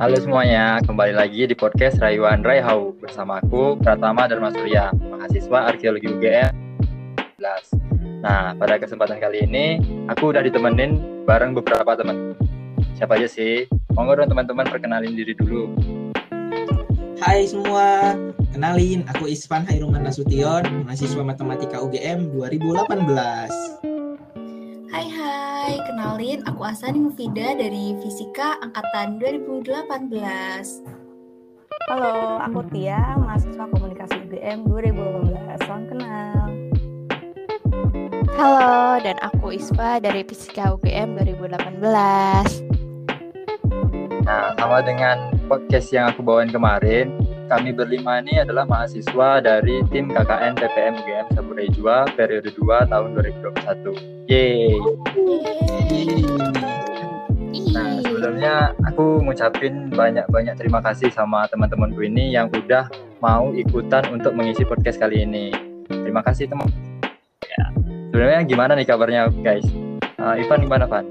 Halo 0.00 0.16
semuanya, 0.16 0.82
kembali 0.82 1.12
lagi 1.12 1.44
di 1.44 1.54
podcast 1.54 2.00
Rayuan 2.02 2.40
Raihau 2.40 2.96
bersama 2.98 3.38
aku 3.38 3.76
Pratama 3.78 4.24
Dharma 4.26 4.48
Surya, 4.48 4.90
mahasiswa 4.96 5.68
Arkeologi 5.70 6.08
UGM 6.08 6.50
11. 7.36 7.78
Nah, 8.24 8.56
pada 8.56 8.80
kesempatan 8.80 9.20
kali 9.20 9.44
ini 9.44 9.78
aku 10.08 10.32
udah 10.32 10.40
ditemenin 10.40 10.98
bareng 11.28 11.52
beberapa 11.52 11.94
teman. 11.94 12.32
Siapa 12.98 13.20
aja 13.20 13.28
sih? 13.28 13.68
Monggo 13.92 14.18
dong 14.18 14.32
teman-teman 14.32 14.66
perkenalin 14.66 15.12
diri 15.12 15.36
dulu. 15.36 15.76
Hai 17.20 17.44
semua, 17.44 18.16
kenalin 18.56 19.04
aku 19.04 19.28
Isvan 19.28 19.68
Hairuman 19.68 20.00
Nasution, 20.00 20.88
mahasiswa 20.88 21.22
Matematika 21.22 21.76
UGM 21.78 22.32
2018. 22.32 23.99
Hai 24.90 25.06
hai, 25.06 25.78
kenalin 25.86 26.42
aku 26.50 26.66
Asani 26.66 26.98
Mufida 26.98 27.54
dari 27.54 27.94
Fisika 28.02 28.58
Angkatan 28.58 29.22
2018. 29.22 30.82
Halo, 31.86 32.42
aku 32.42 32.66
Tia, 32.74 33.14
mahasiswa 33.14 33.70
Komunikasi 33.70 34.18
UGM 34.26 34.66
2018. 34.66 35.62
Salam 35.62 35.86
kenal. 35.86 36.42
Halo, 38.34 38.98
dan 38.98 39.14
aku 39.22 39.54
Isfa 39.54 40.02
dari 40.02 40.26
Fisika 40.26 40.74
UGM 40.74 41.14
2018. 41.22 42.66
Nah, 44.26 44.58
sama 44.58 44.82
dengan 44.82 45.30
podcast 45.46 45.94
yang 45.94 46.10
aku 46.10 46.26
bawain 46.26 46.50
kemarin, 46.50 47.14
kami 47.50 47.74
berlima 47.74 48.22
ini 48.22 48.38
adalah 48.38 48.62
mahasiswa 48.62 49.42
dari 49.42 49.82
tim 49.90 50.06
KKN 50.06 50.54
TPM 50.54 50.94
UGM 51.02 51.26
Saburai 51.34 51.68
Jua 51.74 52.06
periode 52.14 52.54
2 52.54 52.86
tahun 52.86 53.08
2021. 53.18 54.30
Yeay. 54.30 54.78
Nah, 57.74 57.98
sebelumnya 58.06 58.70
aku 58.86 59.18
ngucapin 59.26 59.90
banyak-banyak 59.90 60.54
terima 60.54 60.78
kasih 60.78 61.10
sama 61.10 61.50
teman-temanku 61.50 61.98
ini 62.06 62.30
yang 62.30 62.46
udah 62.54 62.86
mau 63.18 63.50
ikutan 63.50 64.06
untuk 64.14 64.30
mengisi 64.38 64.62
podcast 64.62 65.02
kali 65.02 65.26
ini. 65.26 65.50
Terima 65.90 66.22
kasih 66.22 66.46
teman. 66.46 66.70
Ya. 67.42 67.66
Sebenarnya 68.14 68.40
gimana 68.46 68.78
nih 68.78 68.86
kabarnya 68.86 69.26
guys? 69.42 69.66
Uh, 70.22 70.38
Ivan 70.38 70.62
gimana 70.62 70.86
Van? 70.86 71.06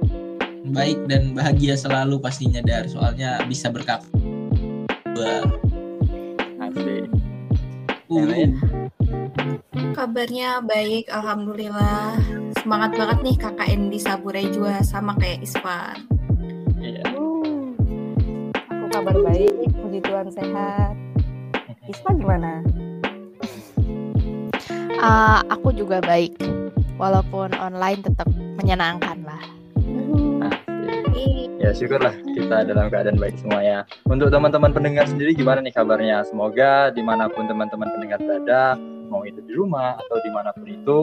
Baik 0.71 1.03
dan 1.11 1.35
bahagia 1.35 1.75
selalu 1.75 2.23
pastinya 2.23 2.63
Dar, 2.63 2.87
soalnya 2.87 3.43
bisa 3.43 3.67
berkap. 3.67 3.99
Asik. 5.19 5.68
Uh, 8.09 8.25
lain? 8.25 8.57
Kabarnya 9.93 10.65
baik, 10.65 11.13
alhamdulillah. 11.13 12.17
Semangat 12.57 12.97
banget 12.97 13.17
nih 13.21 13.35
KKN 13.37 13.81
di 13.93 14.01
Saburai 14.01 14.49
Jua 14.49 14.81
sama 14.81 15.13
kayak 15.13 15.45
Ispan. 15.45 16.09
Iya. 16.81 17.05
Uh, 17.13 17.69
aku 18.65 18.85
kabar 18.89 19.13
baik, 19.13 19.53
puji 19.77 20.01
Tuhan 20.01 20.27
sehat. 20.33 20.97
Ispa 21.85 22.09
gimana? 22.17 22.65
Uh, 24.97 25.45
aku 25.53 25.69
juga 25.77 26.01
baik, 26.01 26.33
walaupun 26.97 27.53
online 27.61 28.01
tetap 28.01 28.25
menyenangkan 28.57 29.21
lah. 29.21 29.43
Asik. 30.49 31.48
Ya 31.59 31.75
syukurlah 31.75 32.15
kita 32.23 32.63
dalam 32.63 32.87
keadaan 32.87 33.19
baik 33.19 33.35
semuanya. 33.35 33.83
Untuk 34.07 34.31
teman-teman 34.31 34.71
pendengar 34.71 35.03
sendiri 35.11 35.35
gimana 35.35 35.59
nih 35.59 35.75
kabarnya? 35.75 36.23
Semoga 36.23 36.87
di 36.95 37.03
mana 37.03 37.27
pun 37.27 37.51
teman-teman 37.51 37.91
pendengar 37.99 38.15
berada, 38.23 38.79
mau 39.11 39.27
itu 39.27 39.43
di 39.43 39.53
rumah 39.59 39.99
atau 39.99 40.17
di 40.23 40.31
mana 40.31 40.55
pun 40.55 40.63
itu, 40.71 40.99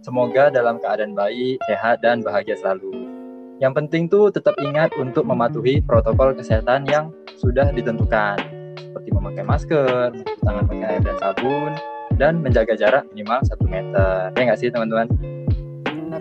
semoga 0.00 0.48
dalam 0.48 0.80
keadaan 0.80 1.12
baik, 1.12 1.60
sehat 1.68 2.00
dan 2.00 2.24
bahagia 2.24 2.56
selalu. 2.56 3.12
Yang 3.60 3.72
penting 3.76 4.08
tuh 4.08 4.32
tetap 4.32 4.56
ingat 4.64 4.88
untuk 4.96 5.28
mematuhi 5.28 5.84
protokol 5.84 6.32
kesehatan 6.32 6.88
yang 6.88 7.12
sudah 7.36 7.68
ditentukan, 7.68 8.40
seperti 8.80 9.08
memakai 9.12 9.44
masker, 9.44 10.16
tangan 10.40 10.64
pakai 10.64 10.96
air 10.96 11.02
dan 11.04 11.16
sabun, 11.20 11.76
dan 12.16 12.40
menjaga 12.40 12.72
jarak 12.72 13.04
minimal 13.12 13.44
1 13.44 13.68
meter. 13.68 14.32
Ya 14.32 14.42
nggak 14.48 14.58
sih 14.64 14.72
teman-teman? 14.72 15.12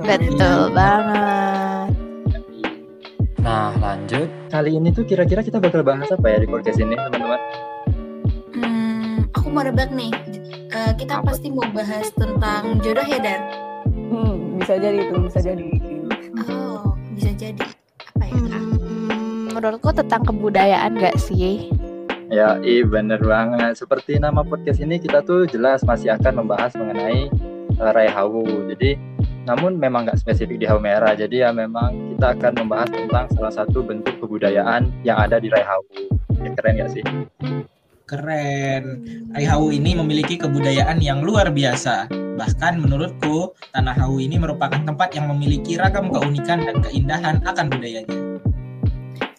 Betul 0.03 0.75
banget. 0.75 1.68
Nah 3.39 3.71
lanjut, 3.79 4.27
kali 4.51 4.75
ini 4.75 4.91
tuh 4.91 5.07
kira-kira 5.07 5.39
kita 5.39 5.63
bakal 5.63 5.79
bahas 5.79 6.11
apa 6.11 6.27
ya 6.27 6.37
di 6.43 6.47
podcast 6.47 6.75
ini 6.75 6.99
teman-teman? 6.99 7.41
Hmm, 8.51 9.15
aku 9.31 9.47
mau 9.47 9.63
rebak 9.63 9.95
nih. 9.95 10.11
Eh, 10.69 10.91
kita 10.99 11.23
Apa? 11.23 11.33
pasti 11.33 11.47
mau 11.49 11.65
bahas 11.71 12.11
tentang 12.13 12.77
jodoh 12.83 13.07
ya, 13.07 13.17
Dar? 13.17 13.41
Hmm, 13.89 14.59
bisa 14.61 14.75
jadi 14.77 15.07
itu, 15.07 15.15
bisa 15.25 15.39
jadi. 15.41 15.65
Oh, 16.45 16.93
bisa 17.15 17.31
jadi. 17.33 17.65
Apa 18.13 18.23
ya, 18.27 18.37
Kak? 18.37 18.61
Hmm, 18.61 19.45
menurutku 19.55 19.89
tentang 19.95 20.21
kebudayaan 20.27 20.99
gak 20.99 21.17
sih? 21.17 21.71
Ya, 22.29 22.61
iya 22.61 22.85
bener 22.85 23.17
banget. 23.23 23.81
Seperti 23.81 24.21
nama 24.21 24.45
podcast 24.45 24.77
ini 24.77 25.01
kita 25.01 25.25
tuh 25.25 25.49
jelas 25.49 25.81
masih 25.81 26.13
akan 26.13 26.45
membahas 26.45 26.77
mengenai 26.77 27.31
uh, 27.81 27.89
Rai 27.89 28.11
Hawu. 28.13 28.69
Jadi, 28.69 28.93
namun 29.49 29.81
memang 29.81 30.05
nggak 30.05 30.21
spesifik 30.21 30.61
di 30.61 30.65
Hawu 30.69 30.77
Merah. 30.77 31.17
Jadi 31.17 31.41
ya 31.41 31.49
memang 31.49 32.13
kita 32.13 32.37
akan 32.37 32.53
membahas 32.61 32.89
tentang 32.93 33.25
salah 33.33 33.53
satu 33.53 33.81
bentuk 33.81 34.13
kebudayaan 34.21 34.93
yang 35.01 35.17
ada 35.17 35.41
di 35.41 35.49
Rai 35.49 35.65
Hawu. 35.65 35.89
Ya, 36.37 36.53
keren 36.53 36.73
nggak 36.77 36.91
sih? 36.93 37.03
keren. 38.09 39.05
Hawu 39.37 39.69
ini 39.69 39.93
memiliki 39.93 40.41
kebudayaan 40.41 40.97
yang 40.97 41.21
luar 41.21 41.53
biasa. 41.53 42.09
Bahkan 42.09 42.81
menurutku, 42.81 43.53
Tanah 43.69 43.93
Hawu 43.93 44.17
ini 44.17 44.41
merupakan 44.41 44.81
tempat 44.81 45.13
yang 45.13 45.29
memiliki 45.29 45.77
ragam 45.77 46.09
keunikan 46.09 46.65
dan 46.65 46.81
keindahan 46.81 47.37
akan 47.45 47.69
budayanya. 47.69 48.17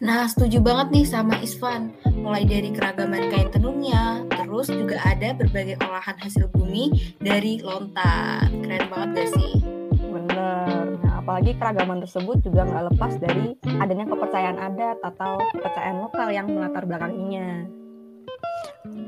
Nah, 0.00 0.24
setuju 0.30 0.62
banget 0.64 0.94
nih 0.94 1.06
sama 1.06 1.34
Isvan. 1.42 1.92
Mulai 2.22 2.48
dari 2.48 2.72
keragaman 2.72 3.28
kain 3.28 3.52
tenunnya, 3.52 4.24
terus 4.32 4.72
juga 4.72 4.96
ada 5.02 5.36
berbagai 5.36 5.76
olahan 5.84 6.16
hasil 6.22 6.48
bumi 6.54 7.16
dari 7.20 7.60
lontar. 7.60 8.48
Keren 8.64 8.86
banget 8.88 9.08
gak 9.18 9.28
sih? 9.36 9.79
Bener. 10.20 11.00
Nah, 11.00 11.14
apalagi 11.24 11.56
keragaman 11.56 12.04
tersebut 12.04 12.36
juga 12.44 12.68
nggak 12.68 12.84
lepas 12.92 13.12
dari 13.16 13.56
adanya 13.80 14.04
kepercayaan 14.04 14.58
adat 14.60 14.98
atau 15.00 15.40
kepercayaan 15.56 15.98
lokal 16.04 16.28
yang 16.28 16.46
melatar 16.52 16.84
belakanginya. 16.84 17.64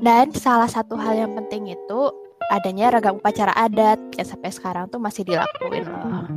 Dan 0.03 0.33
salah 0.35 0.67
satu 0.67 0.97
hal 0.97 1.15
yang 1.15 1.31
penting 1.37 1.71
itu 1.71 2.01
adanya 2.51 2.91
ragam 2.91 3.21
upacara 3.21 3.55
adat 3.55 3.99
yang 4.17 4.27
sampai 4.27 4.51
sekarang 4.51 4.89
tuh 4.91 4.99
masih 4.99 5.23
dilakuin 5.23 5.85
loh. 5.87 6.27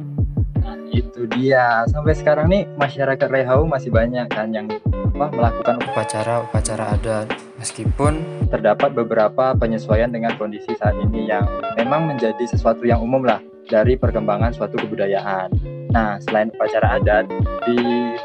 Nah, 0.62 0.78
itu 0.90 1.26
dia. 1.30 1.82
Sampai 1.90 2.14
sekarang 2.14 2.46
nih 2.50 2.66
masyarakat 2.78 3.26
Rai 3.26 3.46
Hawu 3.46 3.66
masih 3.66 3.90
banyak 3.90 4.26
kan 4.30 4.50
yang 4.54 4.70
apa, 5.16 5.26
melakukan 5.32 5.82
upacara-upacara 5.82 6.84
adat. 6.98 7.26
Meskipun 7.56 8.20
terdapat 8.52 8.92
beberapa 8.92 9.56
penyesuaian 9.56 10.12
dengan 10.12 10.36
kondisi 10.36 10.76
saat 10.76 10.94
ini 11.00 11.26
yang 11.26 11.48
memang 11.74 12.06
menjadi 12.06 12.44
sesuatu 12.46 12.84
yang 12.84 13.00
umum 13.00 13.24
lah 13.24 13.40
dari 13.66 13.98
perkembangan 13.98 14.54
suatu 14.54 14.78
kebudayaan. 14.78 15.50
Nah, 15.90 16.22
selain 16.22 16.54
upacara 16.54 17.02
adat, 17.02 17.26
di 17.66 17.78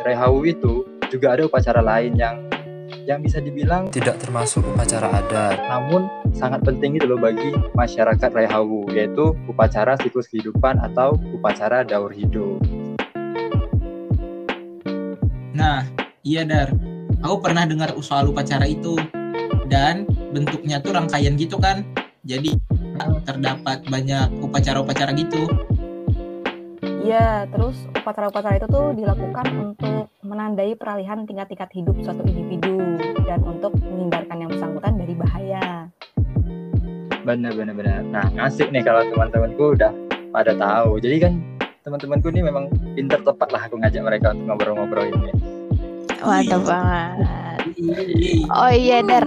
Rehawu 0.06 0.46
itu 0.46 0.86
juga 1.10 1.36
ada 1.36 1.50
upacara 1.50 1.82
lain 1.82 2.16
yang 2.16 2.38
yang 3.10 3.24
bisa 3.24 3.42
dibilang 3.42 3.90
tidak 3.90 4.22
termasuk 4.22 4.62
upacara 4.62 5.10
adat, 5.10 5.58
namun 5.66 6.06
sangat 6.38 6.62
penting 6.62 7.00
itu 7.00 7.10
loh 7.10 7.18
bagi 7.18 7.50
masyarakat 7.74 8.30
Rehawu, 8.30 8.86
yaitu 8.94 9.34
upacara 9.50 9.98
siklus 9.98 10.30
kehidupan 10.30 10.78
atau 10.78 11.18
upacara 11.34 11.82
daur 11.82 12.14
hidup. 12.14 12.62
Nah, 15.58 15.86
iya 16.26 16.42
Dar. 16.46 16.74
Aku 17.22 17.38
pernah 17.38 17.70
dengar 17.70 17.94
soal 18.02 18.30
upacara 18.34 18.66
itu. 18.66 18.98
Dan 19.72 20.04
bentuknya 20.36 20.84
tuh 20.84 20.92
rangkaian 20.92 21.40
gitu 21.40 21.56
kan. 21.56 21.88
Jadi 22.28 22.60
terdapat 23.26 23.86
banyak 23.88 24.28
upacara-upacara 24.42 25.12
gitu. 25.16 25.48
Iya, 27.02 27.50
terus 27.50 27.76
upacara-upacara 27.98 28.62
itu 28.62 28.68
tuh 28.70 28.94
dilakukan 28.94 29.46
untuk 29.58 30.14
menandai 30.22 30.78
peralihan 30.78 31.26
tingkat-tingkat 31.26 31.70
hidup 31.74 31.98
suatu 32.06 32.22
individu 32.30 32.78
dan 33.26 33.42
untuk 33.42 33.74
menghindarkan 33.82 34.38
yang 34.38 34.50
bersangkutan 34.54 34.94
dari 35.02 35.14
bahaya. 35.18 35.90
Benar, 37.26 37.54
benar. 37.54 38.02
Nah, 38.10 38.26
asik 38.46 38.70
nih 38.70 38.86
kalau 38.86 39.06
teman-temanku 39.10 39.78
udah 39.78 39.94
pada 40.34 40.54
tahu. 40.58 41.02
Jadi 41.02 41.18
kan 41.22 41.34
teman-temanku 41.82 42.30
ini 42.34 42.42
memang 42.46 42.70
pinter 42.94 43.20
tepat 43.22 43.50
lah 43.50 43.62
aku 43.66 43.82
ngajak 43.82 44.02
mereka 44.06 44.34
untuk 44.38 44.46
ngobrol-ngobrol 44.54 45.06
ini. 45.10 45.32
Mantap 46.22 46.62
banget. 46.66 47.18
Oh 48.54 48.70
iya, 48.70 49.02
Dar. 49.02 49.26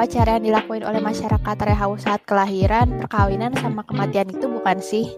Upacara 0.00 0.40
yang 0.40 0.48
dilakuin 0.48 0.80
oleh 0.80 0.96
masyarakat 0.96 1.56
Rehawu 1.60 2.00
saat 2.00 2.24
kelahiran, 2.24 3.04
perkawinan, 3.04 3.52
sama 3.52 3.84
kematian 3.84 4.32
itu 4.32 4.48
bukan 4.48 4.80
sih? 4.80 5.12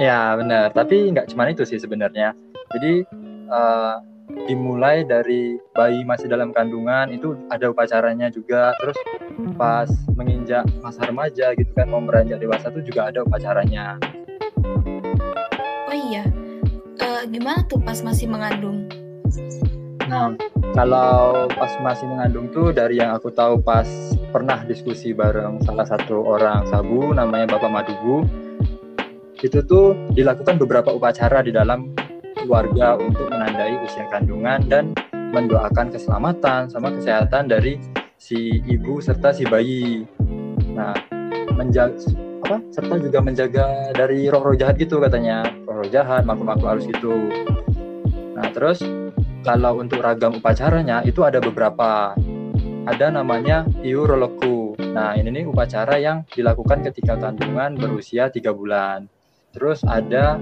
Ya 0.00 0.32
benar, 0.40 0.72
tapi 0.72 1.12
nggak 1.12 1.28
cuma 1.28 1.52
itu 1.52 1.68
sih 1.68 1.76
sebenarnya. 1.76 2.32
Jadi 2.72 3.04
eh, 3.52 3.94
dimulai 4.48 5.04
dari 5.04 5.60
bayi 5.76 6.00
masih 6.08 6.32
dalam 6.32 6.48
kandungan 6.48 7.12
itu 7.12 7.36
ada 7.52 7.68
upacaranya 7.68 8.32
juga. 8.32 8.72
Terus 8.80 8.96
pas 9.60 9.92
menginjak 10.16 10.64
masa 10.80 11.04
remaja 11.04 11.52
gitu 11.52 11.68
kan 11.76 11.92
mau 11.92 12.00
beranjak 12.00 12.40
dewasa 12.40 12.72
itu 12.72 12.96
juga 12.96 13.12
ada 13.12 13.20
upacaranya. 13.20 14.00
Oh 15.92 15.92
iya, 16.08 16.24
Eh, 16.96 17.04
uh, 17.04 17.22
gimana 17.28 17.68
tuh 17.68 17.76
pas 17.76 18.00
masih 18.00 18.32
mengandung? 18.32 18.88
Nah, 20.10 20.34
kalau 20.74 21.46
pas 21.54 21.70
masih 21.78 22.10
mengandung 22.10 22.50
tuh 22.50 22.74
dari 22.74 22.98
yang 22.98 23.14
aku 23.14 23.30
tahu 23.30 23.62
pas 23.62 23.86
pernah 24.34 24.66
diskusi 24.66 25.14
bareng 25.14 25.62
salah 25.62 25.86
satu 25.86 26.26
orang 26.26 26.66
sabu 26.66 27.14
namanya 27.14 27.54
Bapak 27.54 27.70
Madugu 27.70 28.26
itu 29.38 29.62
tuh 29.62 29.94
dilakukan 30.10 30.58
beberapa 30.58 30.90
upacara 30.90 31.46
di 31.46 31.54
dalam 31.54 31.94
keluarga 32.34 32.98
untuk 32.98 33.30
menandai 33.30 33.78
usia 33.86 34.10
kandungan 34.10 34.58
dan 34.66 34.90
mendoakan 35.30 35.94
keselamatan 35.94 36.66
sama 36.66 36.90
kesehatan 36.90 37.46
dari 37.46 37.78
si 38.18 38.58
ibu 38.66 38.98
serta 38.98 39.30
si 39.30 39.46
bayi. 39.46 40.02
Nah, 40.74 40.92
menjaga 41.54 42.02
apa 42.50 42.56
serta 42.74 42.98
juga 42.98 43.22
menjaga 43.22 43.94
dari 43.94 44.26
roh-roh 44.26 44.58
jahat 44.58 44.74
gitu 44.74 44.98
katanya 44.98 45.46
roh-roh 45.70 45.86
jahat 45.86 46.26
makhluk-makhluk 46.26 46.66
halus 46.66 46.88
itu 46.90 47.14
nah 48.34 48.48
terus 48.50 48.82
kalau 49.40 49.80
untuk 49.80 50.04
ragam 50.04 50.36
upacaranya 50.36 51.00
itu 51.04 51.24
ada 51.24 51.40
beberapa. 51.40 52.12
Ada 52.88 53.12
namanya 53.12 53.68
iuroloku. 53.84 54.72
Nah 54.80 55.16
ini 55.16 55.28
nih 55.28 55.44
upacara 55.48 56.00
yang 56.00 56.24
dilakukan 56.32 56.80
ketika 56.90 57.16
kandungan 57.16 57.76
berusia 57.76 58.32
tiga 58.32 58.56
bulan. 58.56 59.08
Terus 59.52 59.84
ada 59.84 60.40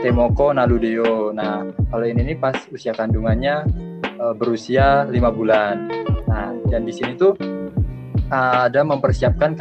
temoko 0.00 0.52
naludeo. 0.52 1.32
Nah 1.36 1.68
kalau 1.92 2.06
ini 2.08 2.32
nih 2.32 2.36
pas 2.40 2.56
usia 2.72 2.96
kandungannya 2.96 3.64
e, 4.04 4.24
berusia 4.36 5.04
lima 5.08 5.28
bulan. 5.28 5.88
Nah 6.28 6.56
dan 6.72 6.88
di 6.88 6.92
sini 6.96 7.12
tuh 7.16 7.36
ada 8.32 8.82
mempersiapkan 8.82 9.54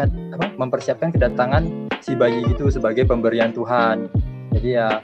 mempersiapkan 0.58 1.14
kedatangan 1.14 1.92
si 2.00 2.16
bayi 2.16 2.42
itu 2.48 2.72
sebagai 2.72 3.06
pemberian 3.06 3.52
Tuhan. 3.52 4.08
Jadi 4.56 4.70
ya 4.72 5.04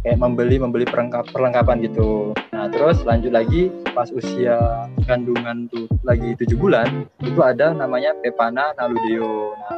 kayak 0.00 0.18
membeli 0.18 0.56
membeli 0.62 0.86
perlengkap, 0.88 1.30
perlengkapan 1.30 1.76
gitu. 1.84 2.32
Nah 2.62 2.70
terus 2.70 3.02
lanjut 3.02 3.34
lagi 3.34 3.74
pas 3.90 4.06
usia 4.14 4.86
kandungan 5.10 5.66
tuh 5.66 5.90
lagi 6.06 6.38
tujuh 6.38 6.54
bulan 6.54 7.10
itu 7.18 7.42
ada 7.42 7.74
namanya 7.74 8.14
Pepana 8.22 8.70
Naludeo. 8.78 9.50
Nah 9.58 9.74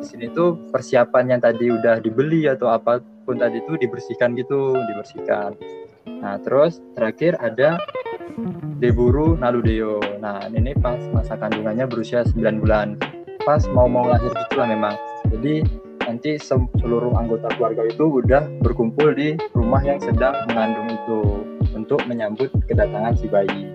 di 0.00 0.04
sini 0.08 0.32
tuh 0.32 0.56
persiapan 0.72 1.36
yang 1.36 1.44
tadi 1.44 1.68
udah 1.68 2.00
dibeli 2.00 2.48
atau 2.48 2.72
apa 2.72 3.04
pun 3.28 3.36
tadi 3.36 3.60
itu 3.60 3.76
dibersihkan 3.76 4.32
gitu, 4.40 4.72
dibersihkan. 4.72 5.52
Nah 6.24 6.40
terus 6.40 6.80
terakhir 6.96 7.36
ada 7.36 7.76
Deburu 8.80 9.36
Naludeo. 9.36 10.00
Nah, 10.16 10.48
ini 10.48 10.72
pas 10.80 10.96
masa 11.12 11.36
kandungannya 11.36 11.84
berusia 11.84 12.24
9 12.24 12.64
bulan. 12.64 12.96
Pas 13.44 13.60
mau-mau 13.68 14.08
lahir 14.08 14.32
gitulah 14.32 14.72
memang. 14.72 14.96
Jadi 15.28 15.68
nanti 16.08 16.40
seluruh 16.80 17.12
anggota 17.12 17.52
keluarga 17.60 17.84
itu 17.84 18.24
udah 18.24 18.48
berkumpul 18.64 19.12
di 19.12 19.36
rumah 19.52 19.84
yang 19.84 20.00
sedang 20.00 20.48
mengandung 20.48 20.88
itu 20.96 21.51
untuk 21.92 22.08
menyambut 22.08 22.48
kedatangan 22.64 23.12
si 23.20 23.28
bayi. 23.28 23.68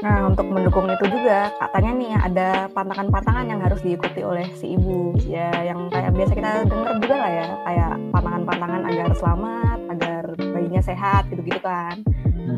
Nah, 0.00 0.32
untuk 0.32 0.48
mendukung 0.48 0.88
itu 0.88 1.04
juga 1.12 1.52
katanya 1.60 1.92
nih 1.92 2.12
ada 2.16 2.48
pantangan-pantangan 2.72 3.52
yang 3.52 3.60
harus 3.60 3.84
diikuti 3.84 4.24
oleh 4.24 4.48
si 4.56 4.72
ibu. 4.72 5.12
Ya, 5.28 5.52
yang 5.68 5.92
kayak 5.92 6.16
biasa 6.16 6.32
kita 6.32 6.64
dengar 6.64 6.96
juga 7.04 7.16
lah 7.20 7.30
ya, 7.36 7.48
kayak 7.68 7.92
pantangan-pantangan 8.16 8.82
agar 8.88 9.08
selamat, 9.12 9.78
agar 9.92 10.22
bayinya 10.40 10.80
sehat 10.80 11.28
gitu-gitu 11.28 11.60
kan. 11.60 12.00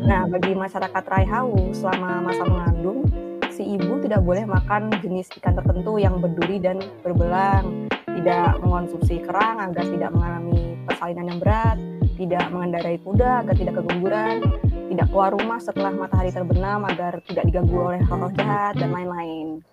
Nah, 0.06 0.31
bagi 0.31 0.54
masyarakat 0.54 1.02
Raihau 1.10 1.50
selama 1.75 2.31
masa 2.31 2.46
mengandung, 2.46 3.10
si 3.50 3.75
ibu 3.75 3.98
tidak 3.98 4.22
boleh 4.22 4.46
makan 4.46 4.86
jenis 5.02 5.34
ikan 5.43 5.58
tertentu 5.58 5.98
yang 5.98 6.22
berduri 6.22 6.62
dan 6.62 6.78
berbelang, 7.02 7.90
tidak 8.06 8.54
mengonsumsi 8.62 9.19
kerang 9.26 9.58
agar 9.58 9.82
tidak 9.82 10.14
mengalami 10.14 10.78
persalinan 10.86 11.26
yang 11.26 11.40
berat, 11.43 11.78
tidak 12.20 12.52
mengendarai 12.52 13.00
kuda 13.00 13.40
agar 13.40 13.55
tidak 13.56 13.81
keguguran, 13.81 14.44
tidak 14.93 15.06
keluar 15.08 15.32
rumah 15.32 15.56
setelah 15.56 15.88
matahari 15.88 16.28
terbenam 16.28 16.84
agar 16.84 17.17
tidak 17.25 17.49
diganggu 17.49 17.81
oleh 17.81 18.00
roh 18.05 18.28
jahat 18.37 18.76
dan 18.76 18.93
lain-lain. 18.93 19.64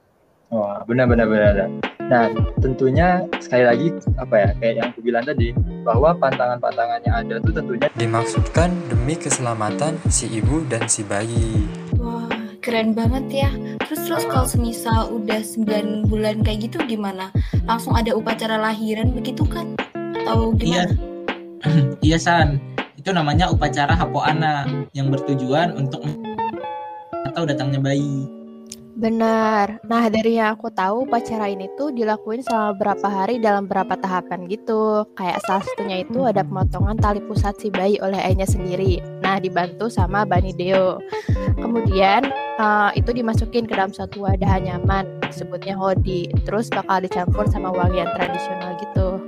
Wah, 0.48 0.80
benar 0.88 1.12
benar 1.12 1.28
benar. 1.28 1.68
Nah, 2.08 2.32
tentunya 2.64 3.20
sekali 3.44 3.68
lagi 3.68 3.88
apa 4.16 4.36
ya 4.40 4.50
kayak 4.64 4.74
yang 4.80 4.88
aku 4.96 5.00
bilang 5.04 5.28
tadi 5.28 5.52
bahwa 5.84 6.16
pantangan-pantangan 6.16 7.04
yang 7.04 7.16
ada 7.20 7.36
tuh 7.44 7.52
tentunya 7.52 7.92
dimaksudkan 8.00 8.72
demi 8.88 9.20
keselamatan 9.20 10.00
si 10.08 10.32
ibu 10.32 10.64
dan 10.72 10.88
si 10.88 11.04
bayi. 11.04 11.68
Wah, 12.00 12.32
keren 12.64 12.96
banget 12.96 13.44
ya. 13.44 13.52
Terus 13.84 14.08
terus 14.08 14.24
kalau 14.32 14.48
semisal 14.48 15.12
udah 15.12 15.44
9 15.44 16.08
bulan 16.08 16.40
kayak 16.48 16.72
gitu 16.72 16.80
gimana? 16.88 17.28
Langsung 17.68 17.92
ada 18.00 18.16
upacara 18.16 18.56
lahiran 18.56 19.12
begitu 19.12 19.44
kan? 19.44 19.76
Atau 20.16 20.56
gimana? 20.56 20.88
Iya, 20.88 21.17
iya 22.06 22.18
San. 22.20 22.60
Itu 22.98 23.14
namanya 23.14 23.48
upacara 23.54 23.94
hapoana 23.94 24.68
yang 24.92 25.14
bertujuan 25.14 25.78
untuk 25.78 26.04
atau 27.32 27.46
datangnya 27.46 27.80
bayi. 27.80 28.38
Benar. 28.98 29.78
Nah, 29.86 30.10
dari 30.10 30.42
yang 30.42 30.58
aku 30.58 30.74
tahu, 30.74 31.06
upacara 31.06 31.54
ini 31.54 31.70
tuh 31.78 31.94
dilakuin 31.94 32.42
selama 32.42 32.74
berapa 32.82 33.06
hari 33.06 33.38
dalam 33.38 33.70
berapa 33.70 33.94
tahapan 33.94 34.50
gitu. 34.50 35.06
Kayak 35.14 35.38
salah 35.46 35.62
satunya 35.62 36.02
itu 36.02 36.26
ada 36.26 36.42
pemotongan 36.42 36.98
tali 36.98 37.22
pusat 37.22 37.54
si 37.62 37.70
bayi 37.70 38.02
oleh 38.02 38.18
ayahnya 38.18 38.50
sendiri. 38.50 38.98
Nah, 39.22 39.38
dibantu 39.38 39.86
sama 39.94 40.26
Bani 40.26 40.50
Deo. 40.50 40.98
Kemudian 41.62 42.34
uh, 42.58 42.90
itu 42.98 43.14
dimasukin 43.14 43.70
ke 43.70 43.78
dalam 43.78 43.94
suatu 43.94 44.26
wadah 44.26 44.66
nyaman, 44.66 45.06
disebutnya 45.30 45.78
hodi. 45.78 46.34
Terus 46.50 46.74
bakal 46.74 47.06
dicampur 47.06 47.46
sama 47.54 47.70
wangian 47.70 48.10
tradisional 48.18 48.82
gitu. 48.82 49.22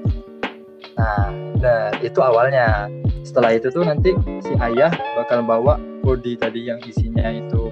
Nah, 0.97 1.29
nah 1.59 1.91
itu 1.99 2.19
awalnya. 2.23 2.87
Setelah 3.21 3.53
itu 3.59 3.69
tuh 3.69 3.85
nanti 3.85 4.15
si 4.41 4.53
ayah 4.57 4.89
bakal 5.13 5.45
bawa 5.45 5.77
hodi 6.01 6.33
tadi 6.39 6.65
yang 6.71 6.79
isinya 6.87 7.29
itu 7.29 7.69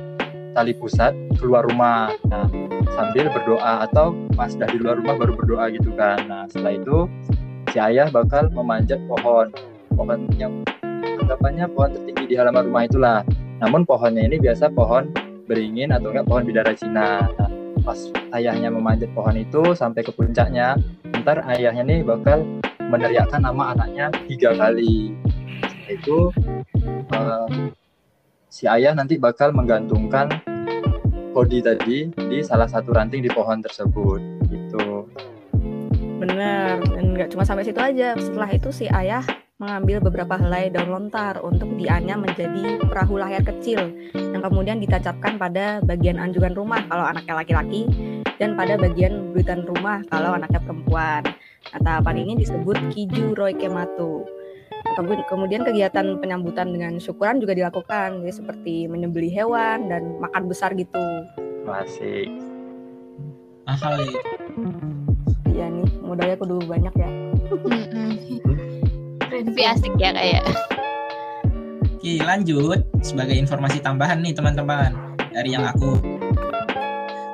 tali 0.54 0.76
pusat 0.76 1.16
keluar 1.40 1.66
rumah. 1.66 2.14
Nah 2.30 2.46
sambil 2.94 3.32
berdoa 3.32 3.88
atau 3.90 4.14
pas 4.36 4.52
sudah 4.52 4.70
di 4.70 4.78
luar 4.78 5.02
rumah 5.02 5.16
baru 5.18 5.34
berdoa 5.34 5.66
gitu 5.74 5.90
kan. 5.98 6.20
Nah 6.28 6.46
setelah 6.52 6.78
itu 6.78 7.10
si 7.74 7.78
ayah 7.82 8.12
bakal 8.12 8.52
memanjat 8.54 9.02
pohon. 9.08 9.50
Pohon 9.98 10.30
yang 10.38 10.62
anggapannya 11.02 11.66
pohon 11.74 11.90
tertinggi 11.96 12.24
di 12.30 12.36
halaman 12.38 12.70
rumah 12.70 12.84
itulah. 12.86 13.20
Namun 13.58 13.88
pohonnya 13.88 14.22
ini 14.30 14.38
biasa 14.38 14.70
pohon 14.70 15.10
beringin 15.50 15.90
atau 15.90 16.14
enggak 16.14 16.28
pohon 16.30 16.44
bidara 16.46 16.76
Cina. 16.78 17.26
Nah, 17.26 17.50
pas 17.82 17.98
ayahnya 18.36 18.68
memanjat 18.70 19.10
pohon 19.16 19.34
itu 19.40 19.74
sampai 19.74 20.04
ke 20.04 20.12
puncaknya 20.12 20.76
ntar 21.24 21.40
ayahnya 21.56 21.84
nih 21.88 22.00
bakal 22.04 22.44
meneriakkan 22.88 23.44
nama 23.44 23.76
anaknya 23.76 24.08
tiga 24.26 24.56
kali. 24.56 25.14
Itu 25.88 26.32
uh, 27.12 27.52
si 28.48 28.68
ayah 28.68 28.96
nanti 28.96 29.20
bakal 29.20 29.52
menggantungkan 29.52 30.32
kodi 31.36 31.62
tadi 31.62 32.10
di 32.10 32.42
salah 32.42 32.66
satu 32.66 32.96
ranting 32.96 33.22
di 33.22 33.32
pohon 33.32 33.62
tersebut. 33.62 34.20
Gitu. 34.50 35.06
Benar 36.18 36.82
dan 36.82 37.06
nggak 37.14 37.30
cuma 37.36 37.44
sampai 37.46 37.68
situ 37.68 37.78
aja. 37.78 38.18
Setelah 38.18 38.50
itu 38.50 38.70
si 38.74 38.90
ayah 38.90 39.22
mengambil 39.58 39.98
beberapa 40.06 40.38
helai 40.38 40.70
daun 40.70 40.94
lontar 40.94 41.42
untuk 41.42 41.74
dianyam 41.82 42.22
menjadi 42.22 42.78
perahu 42.78 43.18
layar 43.18 43.42
kecil 43.42 43.90
yang 44.14 44.42
kemudian 44.42 44.78
ditancapkan 44.78 45.38
pada 45.42 45.82
bagian 45.82 46.22
anjungan 46.22 46.54
rumah. 46.54 46.86
Kalau 46.86 47.06
anaknya 47.06 47.34
laki-laki 47.42 47.90
dan 48.38 48.58
pada 48.58 48.78
bagian 48.78 49.34
buritan 49.34 49.66
rumah 49.66 50.02
kalau 50.10 50.34
anaknya 50.38 50.62
perempuan. 50.62 51.22
Nah, 51.74 51.80
tahapan 51.84 52.24
ini 52.24 52.34
disebut 52.42 52.78
Kiju 52.94 53.36
Roy 53.36 53.54
Kematu. 53.58 54.24
Kemudian 55.28 55.68
kegiatan 55.68 56.18
penyambutan 56.18 56.72
dengan 56.72 56.96
syukuran 56.98 57.44
juga 57.44 57.54
dilakukan, 57.54 58.24
ya, 58.24 58.32
seperti 58.32 58.88
menyembelih 58.88 59.30
hewan 59.30 59.92
dan 59.92 60.16
makan 60.18 60.48
besar 60.48 60.72
gitu. 60.74 61.04
Masih. 61.68 62.32
Mahal 63.68 64.00
ya. 64.00 64.16
Iya 65.52 65.66
nih, 65.68 65.90
modalnya 66.06 66.38
kudu 66.40 66.64
banyak 66.64 66.94
ya. 66.96 67.10
Tapi 69.28 69.62
asik 69.66 69.94
ya 70.00 70.16
kayak. 70.16 70.46
Oke, 71.98 72.24
lanjut. 72.24 72.80
Sebagai 73.04 73.36
informasi 73.36 73.84
tambahan 73.84 74.24
nih 74.24 74.32
teman-teman 74.32 74.96
dari 75.36 75.52
yang 75.52 75.68
aku, 75.68 76.00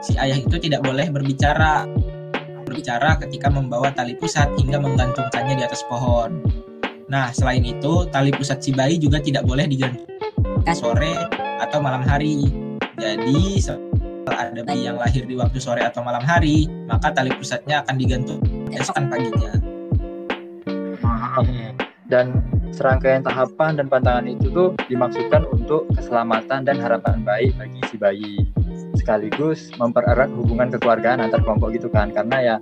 si 0.03 0.19
ayah 0.19 0.35
itu 0.35 0.59
tidak 0.59 0.83
boleh 0.83 1.07
berbicara 1.07 1.87
berbicara 2.67 3.15
ketika 3.23 3.47
membawa 3.47 3.91
tali 3.95 4.15
pusat 4.19 4.51
hingga 4.59 4.79
menggantungkannya 4.79 5.59
di 5.59 5.63
atas 5.63 5.83
pohon. 5.87 6.43
Nah, 7.11 7.29
selain 7.29 7.61
itu, 7.61 8.07
tali 8.09 8.31
pusat 8.31 8.63
si 8.63 8.71
bayi 8.71 8.97
juga 8.97 9.19
tidak 9.19 9.43
boleh 9.43 9.67
diganti 9.67 10.03
sore 10.71 11.13
atau 11.59 11.83
malam 11.83 12.01
hari. 12.01 12.49
Jadi, 12.97 13.59
ada 14.31 14.63
bayi 14.63 14.87
yang 14.87 14.97
lahir 14.97 15.27
di 15.27 15.35
waktu 15.35 15.59
sore 15.59 15.83
atau 15.83 16.01
malam 16.01 16.23
hari, 16.23 16.71
maka 16.87 17.11
tali 17.11 17.29
pusatnya 17.35 17.83
akan 17.83 17.95
digantung 17.99 18.41
esokan 18.71 19.11
paginya. 19.11 19.53
Dan 22.07 22.41
serangkaian 22.71 23.21
tahapan 23.21 23.77
dan 23.77 23.85
pantangan 23.91 24.25
itu 24.25 24.49
tuh 24.49 24.73
dimaksudkan 24.87 25.45
untuk 25.51 25.85
keselamatan 25.93 26.63
dan 26.65 26.79
harapan 26.79 27.21
baik 27.21 27.53
bagi 27.59 27.81
si 27.91 27.95
bayi 27.99 28.52
sekaligus 28.93 29.73
mempererat 29.75 30.29
hubungan 30.33 30.69
kekeluargaan 30.73 31.21
antar 31.21 31.41
kelompok 31.41 31.73
gitu 31.73 31.89
kan 31.89 32.13
karena 32.13 32.37
ya 32.39 32.55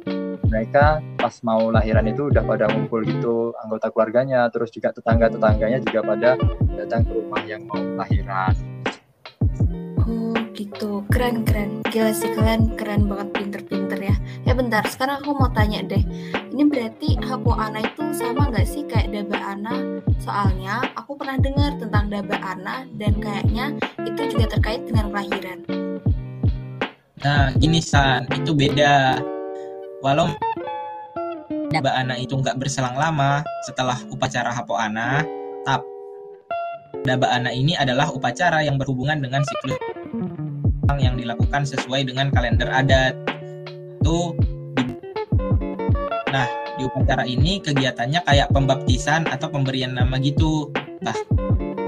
mereka 0.52 1.00
pas 1.16 1.36
mau 1.48 1.72
lahiran 1.72 2.08
itu 2.12 2.28
udah 2.28 2.44
pada 2.44 2.68
ngumpul 2.68 3.04
gitu 3.08 3.56
anggota 3.64 3.88
keluarganya 3.92 4.52
terus 4.52 4.72
juga 4.72 4.92
tetangga 4.92 5.32
tetangganya 5.32 5.80
juga 5.80 6.00
pada 6.04 6.30
datang 6.76 7.08
ke 7.08 7.12
rumah 7.16 7.42
yang 7.48 7.64
mau 7.68 7.80
lahiran 7.96 8.52
Oh 10.02 10.34
gitu, 10.58 11.06
keren 11.14 11.46
keren. 11.46 11.86
Gila 11.94 12.10
sih 12.10 12.34
kalian 12.34 12.74
keren 12.74 13.06
banget 13.06 13.38
pinter-pinter 13.38 14.02
ya. 14.02 14.16
Ya 14.44 14.58
bentar, 14.58 14.82
sekarang 14.90 15.22
aku 15.22 15.38
mau 15.38 15.48
tanya 15.54 15.86
deh. 15.86 16.02
Ini 16.52 16.68
berarti 16.68 17.22
Hapo 17.22 17.54
Ana 17.54 17.86
itu 17.86 18.10
sama 18.12 18.50
nggak 18.50 18.66
sih 18.66 18.84
kayak 18.90 19.14
Daba 19.14 19.56
Ana? 19.56 20.02
Soalnya 20.20 20.82
aku 20.98 21.16
pernah 21.16 21.38
dengar 21.38 21.78
tentang 21.78 22.10
Daba 22.10 22.38
Ana 22.42 22.90
dan 22.98 23.14
kayaknya 23.22 23.78
itu 24.04 24.22
juga 24.36 24.58
terkait 24.58 24.84
dengan 24.90 25.14
kelahiran. 25.14 25.81
Nah, 27.22 27.54
gini 27.54 27.78
San, 27.78 28.26
itu 28.34 28.52
beda. 28.58 29.22
Walau 30.02 30.34
Daba 31.70 31.94
Ana 31.94 32.18
itu 32.18 32.34
nggak 32.36 32.58
berselang 32.58 32.98
lama 32.98 33.46
setelah 33.64 33.96
upacara 34.10 34.52
Hapo 34.52 34.76
Ana, 34.76 35.24
tapi 35.64 35.86
Daba 37.06 37.32
Ana 37.32 37.54
ini 37.54 37.78
adalah 37.78 38.10
upacara 38.12 38.66
yang 38.66 38.76
berhubungan 38.82 39.22
dengan 39.22 39.46
siklus 39.46 39.80
yang 41.00 41.16
dilakukan 41.16 41.64
sesuai 41.64 42.10
dengan 42.10 42.28
kalender 42.34 42.68
adat. 42.68 43.16
Tuh 44.04 44.36
Nah, 46.32 46.48
di 46.80 46.88
upacara 46.88 47.28
ini 47.28 47.60
kegiatannya 47.60 48.24
kayak 48.24 48.56
pembaptisan 48.56 49.28
atau 49.28 49.52
pemberian 49.52 49.96
nama 49.96 50.16
gitu. 50.20 50.72
Nah, 51.04 51.16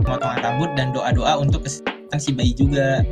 pemotongan 0.04 0.40
rambut 0.44 0.70
dan 0.76 0.92
doa-doa 0.92 1.40
untuk 1.40 1.64
kesehatan 1.64 2.20
si 2.20 2.36
bayi 2.36 2.52
juga. 2.52 3.08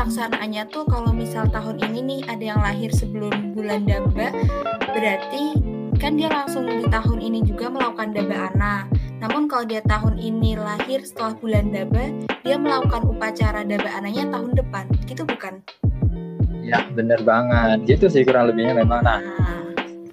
Pelaksanaannya 0.00 0.64
tuh 0.72 0.88
kalau 0.88 1.12
misal 1.12 1.44
tahun 1.52 1.76
ini 1.92 2.00
nih 2.00 2.20
ada 2.32 2.44
yang 2.56 2.60
lahir 2.64 2.88
sebelum 2.88 3.52
bulan 3.52 3.84
Daba, 3.84 4.32
berarti 4.96 5.60
kan 6.00 6.16
dia 6.16 6.32
langsung 6.32 6.64
di 6.64 6.88
tahun 6.88 7.20
ini 7.20 7.44
juga 7.44 7.68
melakukan 7.68 8.16
daba 8.16 8.48
ana. 8.48 8.88
Namun 9.20 9.44
kalau 9.44 9.68
dia 9.68 9.84
tahun 9.84 10.16
ini 10.16 10.56
lahir 10.56 11.04
setelah 11.04 11.36
bulan 11.36 11.68
daba, 11.68 12.08
dia 12.40 12.56
melakukan 12.56 13.12
upacara 13.12 13.60
daba 13.60 13.92
ananya 14.00 14.24
tahun 14.32 14.56
depan. 14.56 14.88
Gitu 15.04 15.20
bukan? 15.28 15.60
Ya, 16.64 16.80
bener 16.96 17.20
banget. 17.20 17.84
Gitu 17.84 18.08
sih 18.08 18.24
kurang 18.24 18.48
lebihnya 18.48 18.80
memang. 18.80 19.04
Nah, 19.04 19.20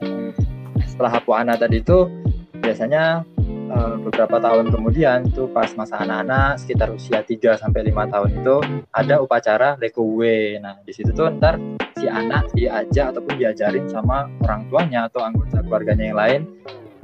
Nah, 0.03 0.83
setelah 0.83 1.15
Hapu 1.15 1.31
Ana 1.31 1.55
tadi 1.55 1.79
itu 1.79 2.11
biasanya 2.59 3.23
eh, 3.67 3.95
beberapa 4.01 4.39
tahun 4.39 4.71
kemudian 4.71 5.27
itu 5.27 5.51
pas 5.51 5.69
masa 5.75 5.99
anak-anak 6.01 6.63
sekitar 6.63 6.89
usia 6.95 7.21
3 7.21 7.59
sampai 7.59 7.91
5 7.91 8.13
tahun 8.13 8.29
itu 8.39 8.55
ada 8.95 9.15
upacara 9.19 9.75
Lekowe. 9.77 10.59
Nah, 10.63 10.79
di 10.83 10.91
situ 10.95 11.11
tuh 11.11 11.27
ntar 11.37 11.59
si 11.99 12.07
anak 12.07 12.49
diajak 12.55 13.15
ataupun 13.15 13.35
diajarin 13.35 13.85
sama 13.89 14.31
orang 14.45 14.65
tuanya 14.71 15.11
atau 15.11 15.25
anggota 15.25 15.61
keluarganya 15.65 16.05
yang 16.07 16.19
lain 16.19 16.41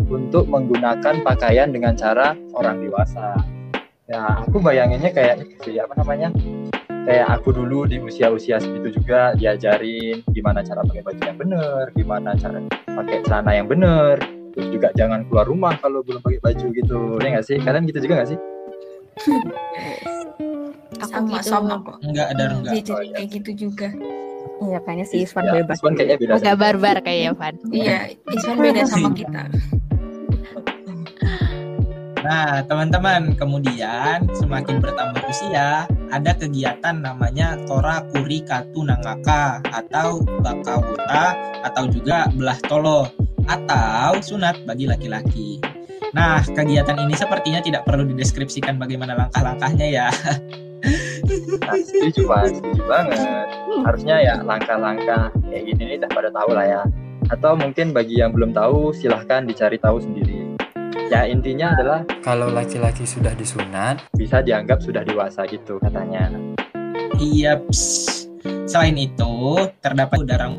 untuk 0.09 0.45
menggunakan 0.47 1.23
pakaian 1.23 1.69
dengan 1.73 1.97
cara 1.97 2.37
orang 2.53 2.83
dewasa. 2.83 3.35
Ya, 4.11 4.43
aku 4.43 4.59
bayanginnya 4.59 5.15
kayak 5.15 5.63
si 5.63 5.79
apa 5.79 5.95
namanya? 5.95 6.29
Kayak 7.03 7.39
aku 7.39 7.51
dulu 7.51 7.83
di 7.83 7.99
usia-usia 7.99 8.63
segitu 8.63 8.99
juga 8.99 9.35
diajarin 9.35 10.23
gimana 10.31 10.63
cara 10.63 10.83
pakai 10.87 11.03
baju 11.03 11.21
yang 11.23 11.39
bener, 11.39 11.83
gimana 11.95 12.31
cara 12.39 12.63
pakai 12.87 13.19
celana 13.27 13.51
yang 13.51 13.67
bener, 13.67 14.19
terus 14.53 14.67
juga 14.69 14.87
jangan 14.93 15.25
keluar 15.27 15.45
rumah 15.49 15.73
kalau 15.81 16.05
belum 16.05 16.21
pakai 16.21 16.39
baju 16.39 16.65
gitu. 16.71 16.99
Ya 17.19 17.27
nggak 17.33 17.45
sih? 17.45 17.57
Kalian 17.59 17.83
gitu 17.89 17.99
juga 18.05 18.13
nggak 18.21 18.29
sih? 18.29 18.39
Aku 21.01 21.09
sama 21.09 21.37
gitu. 21.41 21.49
sama 21.49 21.73
kok. 21.81 21.97
Enggak 22.05 22.27
ada 22.37 22.43
enggak. 22.53 22.73
Jadi 22.77 22.91
kayak 23.11 23.27
gitu 23.33 23.51
juga. 23.67 23.89
Iya 24.63 24.79
kayaknya 24.85 25.05
si 25.09 25.15
Iswan 25.25 25.43
Ya, 25.49 25.53
bebas. 25.59 25.75
Iswan 25.81 25.93
kayaknya 25.97 26.17
beda. 26.21 26.33
Agak 26.39 26.55
barbar 26.61 26.95
kayaknya, 27.03 27.31
Van. 27.35 27.55
Iya, 27.73 27.99
Iswan 28.31 28.57
beda 28.61 28.81
sama 28.87 29.09
kita. 29.19 29.43
Nah, 32.23 32.63
teman-teman, 32.63 33.35
kemudian 33.35 34.23
semakin 34.31 34.79
bertambah 34.79 35.19
usia, 35.27 35.83
ada 36.07 36.31
kegiatan 36.31 37.03
namanya 37.03 37.59
Tora 37.67 37.99
Kuri 38.15 38.39
Katu 38.47 38.87
Nangaka 38.87 39.59
atau 39.75 40.23
Bakawuta 40.39 41.35
atau 41.67 41.83
juga 41.91 42.31
belah 42.31 42.55
tolo 42.63 43.11
atau 43.47 44.19
sunat 44.23 44.63
bagi 44.63 44.87
laki-laki. 44.87 45.59
Nah, 46.13 46.45
kegiatan 46.45 46.99
ini 47.01 47.17
sepertinya 47.17 47.59
tidak 47.63 47.89
perlu 47.89 48.05
dideskripsikan 48.05 48.77
bagaimana 48.77 49.17
langkah-langkahnya 49.17 49.87
ya. 49.89 50.07
Nah, 51.63 51.79
setuju 51.81 52.29
setuju 52.29 52.81
banget. 52.85 53.47
Harusnya 53.81 54.15
ya 54.21 54.35
langkah-langkah 54.45 55.33
kayak 55.49 55.63
gini 55.65 55.81
nih 55.89 55.97
udah 56.03 56.11
pada 56.13 56.29
tahu 56.29 56.49
lah 56.53 56.65
ya. 56.67 56.81
Atau 57.31 57.57
mungkin 57.57 57.95
bagi 57.95 58.21
yang 58.21 58.35
belum 58.35 58.53
tahu 58.53 58.93
silahkan 58.93 59.47
dicari 59.47 59.81
tahu 59.81 60.03
sendiri. 60.03 60.53
Ya 61.09 61.25
intinya 61.25 61.73
adalah 61.77 62.01
kalau 62.21 62.49
laki-laki 62.53 63.05
sudah 63.05 63.33
disunat 63.33 64.01
bisa 64.13 64.45
dianggap 64.45 64.81
sudah 64.85 65.01
dewasa 65.01 65.49
gitu 65.49 65.81
katanya. 65.81 66.29
Iya. 67.17 67.61
Selain 68.67 68.97
itu, 68.97 69.55
terdapat 69.79 70.25
udara 70.25 70.51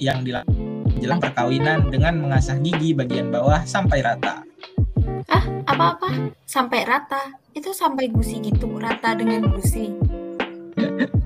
yang 0.00 0.24
dilakukan 0.24 0.59
jelang 1.00 1.18
perkawinan 1.18 1.88
dengan 1.88 2.20
mengasah 2.20 2.60
gigi 2.60 2.92
bagian 2.92 3.32
bawah 3.32 3.64
sampai 3.64 4.04
rata. 4.04 4.44
Ah, 5.32 5.44
apa-apa? 5.66 6.30
Sampai 6.44 6.84
rata. 6.84 7.34
Itu 7.56 7.72
sampai 7.72 8.12
gusi 8.12 8.38
gitu, 8.44 8.78
rata 8.78 9.16
dengan 9.16 9.48
gusi. 9.50 9.90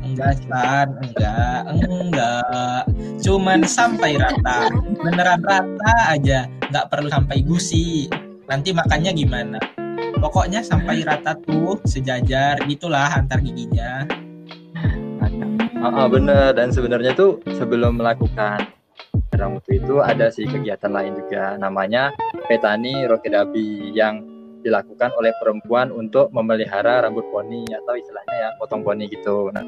Enggak, 0.06 0.38
San. 0.46 0.88
Enggak, 1.02 1.62
enggak. 1.74 2.82
Cuman 3.20 3.60
sampai 3.66 4.14
rata. 4.14 4.70
Beneran 5.02 5.42
rata 5.42 5.94
aja. 6.14 6.46
Nggak 6.70 6.86
perlu 6.88 7.08
sampai 7.10 7.42
gusi. 7.42 8.06
Nanti 8.46 8.70
makannya 8.70 9.10
gimana? 9.12 9.58
Pokoknya 10.22 10.62
sampai 10.62 11.02
rata 11.02 11.34
tuh, 11.42 11.82
sejajar 11.84 12.62
gitulah 12.70 13.10
antar 13.10 13.42
giginya. 13.42 14.06
Ah, 15.84 16.06
ah, 16.06 16.08
bener 16.08 16.56
dan 16.56 16.72
sebenarnya 16.72 17.12
tuh 17.12 17.44
sebelum 17.60 18.00
melakukan 18.00 18.72
rambut 19.36 19.64
itu 19.70 20.00
ada 20.00 20.30
sih 20.30 20.46
kegiatan 20.46 20.90
lain 20.90 21.18
juga 21.18 21.58
namanya 21.58 22.14
petani 22.46 23.06
rokedabi 23.06 23.92
yang 23.92 24.22
dilakukan 24.64 25.12
oleh 25.20 25.30
perempuan 25.36 25.92
untuk 25.92 26.32
memelihara 26.32 27.04
rambut 27.04 27.28
poni 27.28 27.68
atau 27.68 27.94
istilahnya 27.94 28.36
ya 28.36 28.48
potong 28.56 28.80
poni 28.80 29.04
gitu. 29.12 29.52
Nah, 29.52 29.64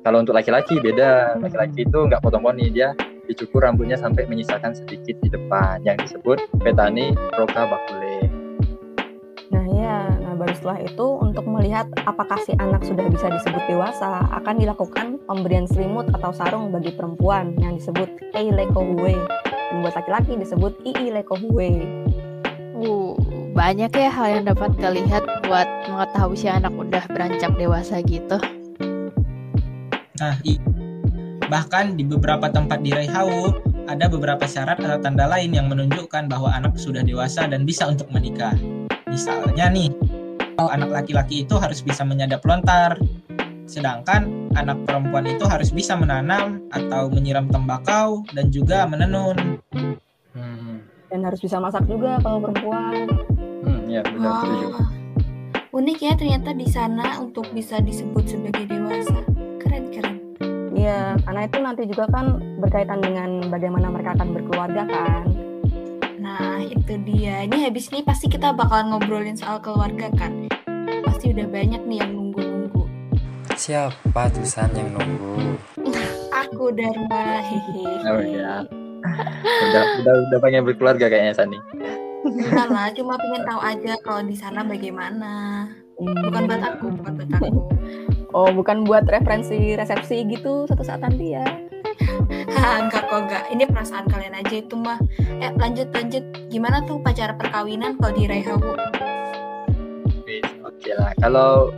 kalau 0.00 0.24
untuk 0.24 0.32
laki-laki 0.32 0.80
beda, 0.80 1.36
laki-laki 1.36 1.84
itu 1.84 1.98
nggak 2.08 2.24
potong 2.24 2.40
poni 2.40 2.72
dia 2.72 2.96
dicukur 3.28 3.60
rambutnya 3.68 4.00
sampai 4.00 4.24
menyisakan 4.24 4.72
sedikit 4.72 5.20
di 5.20 5.28
depan 5.28 5.84
yang 5.84 6.00
disebut 6.00 6.40
petani 6.64 7.12
roka 7.36 7.68
bakule. 7.68 8.37
Baru 10.48 10.56
setelah 10.64 10.80
itu 10.80 11.06
untuk 11.28 11.44
melihat 11.44 11.84
apakah 12.08 12.40
si 12.40 12.56
anak 12.56 12.80
sudah 12.80 13.04
bisa 13.12 13.28
disebut 13.28 13.68
dewasa, 13.68 14.24
akan 14.32 14.56
dilakukan 14.56 15.20
pemberian 15.28 15.68
selimut 15.68 16.08
atau 16.16 16.32
sarung 16.32 16.72
bagi 16.72 16.88
perempuan 16.96 17.52
yang 17.60 17.76
disebut 17.76 18.08
Ei 18.32 18.48
Leko 18.48 18.80
Hue. 18.80 19.12
Dan 19.52 19.84
buat 19.84 19.92
laki-laki 19.92 20.40
disebut 20.40 20.72
Ii 20.88 21.12
Leko 21.20 21.36
Hue. 21.36 21.84
Uh, 22.80 23.12
banyak 23.52 23.92
ya 23.92 24.08
hal 24.08 24.40
yang 24.40 24.44
dapat 24.48 24.72
terlihat 24.80 25.20
buat 25.44 25.68
mengetahui 25.92 26.40
si 26.40 26.48
anak 26.48 26.72
udah 26.72 27.04
beranjak 27.12 27.52
dewasa 27.60 28.00
gitu. 28.08 28.40
Nah, 30.16 30.32
i- 30.48 30.64
bahkan 31.52 31.92
di 31.92 32.08
beberapa 32.08 32.48
tempat 32.48 32.80
di 32.80 32.96
Reihau 32.96 33.52
ada 33.84 34.08
beberapa 34.08 34.48
syarat 34.48 34.80
atau 34.80 34.96
tanda 34.96 35.28
lain 35.28 35.52
yang 35.52 35.68
menunjukkan 35.68 36.24
bahwa 36.24 36.56
anak 36.56 36.72
sudah 36.80 37.04
dewasa 37.04 37.44
dan 37.44 37.68
bisa 37.68 37.84
untuk 37.84 38.08
menikah. 38.08 38.56
Misalnya 39.08 39.72
nih, 39.72 39.88
kalau 40.58 40.74
anak 40.74 40.90
laki-laki 40.90 41.46
itu 41.46 41.54
harus 41.54 41.86
bisa 41.86 42.02
menyadap 42.02 42.42
lontar, 42.42 42.98
sedangkan 43.70 44.50
anak 44.58 44.74
perempuan 44.90 45.22
itu 45.30 45.46
harus 45.46 45.70
bisa 45.70 45.94
menanam 45.94 46.58
atau 46.74 47.06
menyiram 47.06 47.46
tembakau 47.46 48.26
dan 48.34 48.50
juga 48.50 48.82
menenun. 48.90 49.62
Hmm, 50.34 50.82
Dan 51.14 51.22
harus 51.22 51.38
bisa 51.38 51.62
masak 51.62 51.86
juga 51.86 52.18
kalau 52.26 52.42
perempuan. 52.42 53.06
hmm 53.38 53.86
ya 53.86 54.02
benar 54.02 54.42
setuju. 54.42 54.66
Wah, 54.74 54.90
unik 55.78 55.98
ya 56.02 56.12
ternyata 56.18 56.50
di 56.50 56.66
sana 56.66 57.22
untuk 57.22 57.46
bisa 57.54 57.78
disebut 57.78 58.26
sebagai 58.26 58.66
dewasa. 58.66 59.14
Keren 59.62 59.94
keren. 59.94 60.16
Iya, 60.74 61.22
karena 61.22 61.40
itu 61.46 61.58
nanti 61.62 61.82
juga 61.86 62.10
kan 62.10 62.42
berkaitan 62.58 62.98
dengan 62.98 63.46
bagaimana 63.46 63.94
mereka 63.94 64.18
akan 64.18 64.34
berkeluarga 64.34 64.82
kan. 64.90 65.37
Nah 66.28 66.60
itu 66.60 66.94
dia. 67.08 67.48
Ini 67.48 67.72
habis 67.72 67.88
ini 67.88 68.04
pasti 68.04 68.28
kita 68.28 68.52
bakalan 68.52 68.92
ngobrolin 68.92 69.32
soal 69.32 69.64
keluarga 69.64 70.12
kan. 70.12 70.44
Pasti 71.08 71.32
udah 71.32 71.48
banyak 71.48 71.80
nih 71.88 72.04
yang 72.04 72.12
nunggu-nunggu. 72.12 72.84
Siapa 73.56 74.28
tuh 74.28 74.44
San 74.44 74.68
yang 74.76 74.92
nunggu? 74.92 75.56
Aku 76.44 76.68
Dharma, 76.76 77.40
hehe. 77.40 77.84
Oh 78.12 78.20
ya. 78.20 78.68
Udah, 79.40 79.84
udah, 80.04 80.14
udah 80.28 80.38
pengen 80.44 80.68
berkeluarga 80.68 81.08
kayaknya 81.08 81.32
Sani. 81.32 81.58
Enggak 82.28 82.68
lah, 82.68 82.92
cuma 82.92 83.16
pengen 83.16 83.42
tahu 83.48 83.60
aja 83.64 83.92
kalau 84.04 84.22
di 84.28 84.36
sana 84.36 84.60
bagaimana. 84.68 85.64
Bukan 85.98 86.44
buat 86.44 86.62
aku, 86.62 86.86
bukan 86.92 87.12
buat 87.16 87.30
aku. 87.40 87.58
Oh, 88.36 88.50
bukan 88.52 88.84
buat 88.84 89.08
referensi 89.08 89.74
resepsi 89.74 90.28
gitu 90.28 90.68
satu 90.68 90.84
saat 90.84 91.00
nanti 91.00 91.32
ya. 91.34 91.67
enggak 92.84 93.02
kok 93.10 93.20
enggak. 93.26 93.44
Ini 93.50 93.64
perasaan 93.68 94.06
kalian 94.06 94.34
aja 94.38 94.54
itu 94.58 94.74
mah. 94.78 94.98
Eh 95.42 95.50
lanjut 95.54 95.88
lanjut. 95.92 96.24
Gimana 96.48 96.82
tuh 96.86 97.02
pacara 97.02 97.34
perkawinan 97.34 97.98
kalau 97.98 98.12
di 98.14 98.24
Raihawu? 98.26 98.72
Oke 100.64 100.90
lah. 100.94 101.12
Kalau 101.18 101.74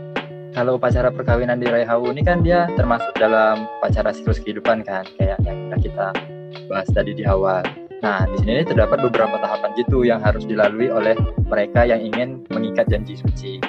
kalau 0.51 0.75
upacara 0.75 1.07
perkawinan 1.09 1.63
di 1.63 1.67
Raihawu 1.71 2.11
ini 2.11 2.27
kan 2.27 2.43
dia 2.43 2.67
termasuk 2.75 3.15
dalam 3.15 3.65
upacara 3.79 4.11
siklus 4.11 4.43
kehidupan 4.43 4.83
kan, 4.83 5.07
kayak 5.15 5.39
yang 5.47 5.71
kita 5.79 6.11
bahas 6.67 6.87
tadi 6.91 7.15
di 7.15 7.23
awal. 7.23 7.63
Nah, 8.01 8.25
di 8.27 8.41
sini 8.41 8.65
terdapat 8.65 8.99
beberapa 8.99 9.37
tahapan 9.39 9.71
gitu 9.77 10.03
yang 10.03 10.19
harus 10.19 10.43
dilalui 10.43 10.89
oleh 10.89 11.13
mereka 11.47 11.85
yang 11.85 12.01
ingin 12.01 12.43
mengikat 12.49 12.89
janji 12.89 13.15
suci. 13.15 13.61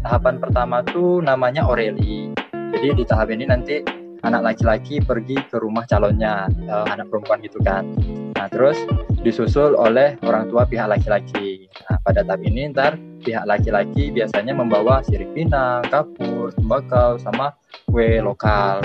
Tahapan 0.00 0.40
pertama 0.42 0.80
tuh 0.82 1.20
namanya 1.22 1.68
Oreli. 1.68 2.32
Jadi 2.74 2.88
di 2.96 3.04
tahap 3.04 3.30
ini 3.30 3.44
nanti 3.46 3.84
anak 4.26 4.42
laki-laki 4.42 4.98
pergi 4.98 5.38
ke 5.46 5.62
rumah 5.62 5.86
calonnya, 5.86 6.50
uh, 6.66 6.86
anak 6.90 7.06
perempuan 7.06 7.38
gitu 7.46 7.62
kan. 7.62 7.86
Nah, 8.34 8.50
terus 8.50 8.76
disusul 9.22 9.78
oleh 9.78 10.18
orang 10.26 10.50
tua 10.50 10.66
pihak 10.66 10.90
laki-laki. 10.90 11.70
Nah, 11.86 12.02
pada 12.02 12.26
tahap 12.26 12.42
ini 12.42 12.74
ntar 12.74 12.98
pihak 13.22 13.46
laki-laki 13.46 14.10
biasanya 14.10 14.52
membawa 14.52 15.00
sirip 15.06 15.30
pinang, 15.32 15.86
kapur, 15.86 16.50
tembakau, 16.58 17.16
sama 17.22 17.54
kue 17.86 18.18
lokal. 18.18 18.82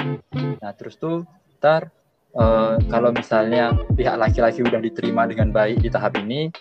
Nah, 0.61 0.71
terus 0.77 0.95
tuh 1.01 1.25
ntar 1.57 1.89
uh, 2.37 2.77
kalau 2.87 3.09
misalnya 3.09 3.73
pihak 3.97 4.15
laki-laki 4.21 4.61
udah 4.61 4.79
diterima 4.79 5.25
dengan 5.25 5.49
baik 5.49 5.81
di 5.81 5.89
tahap 5.89 6.15
ini, 6.21 6.53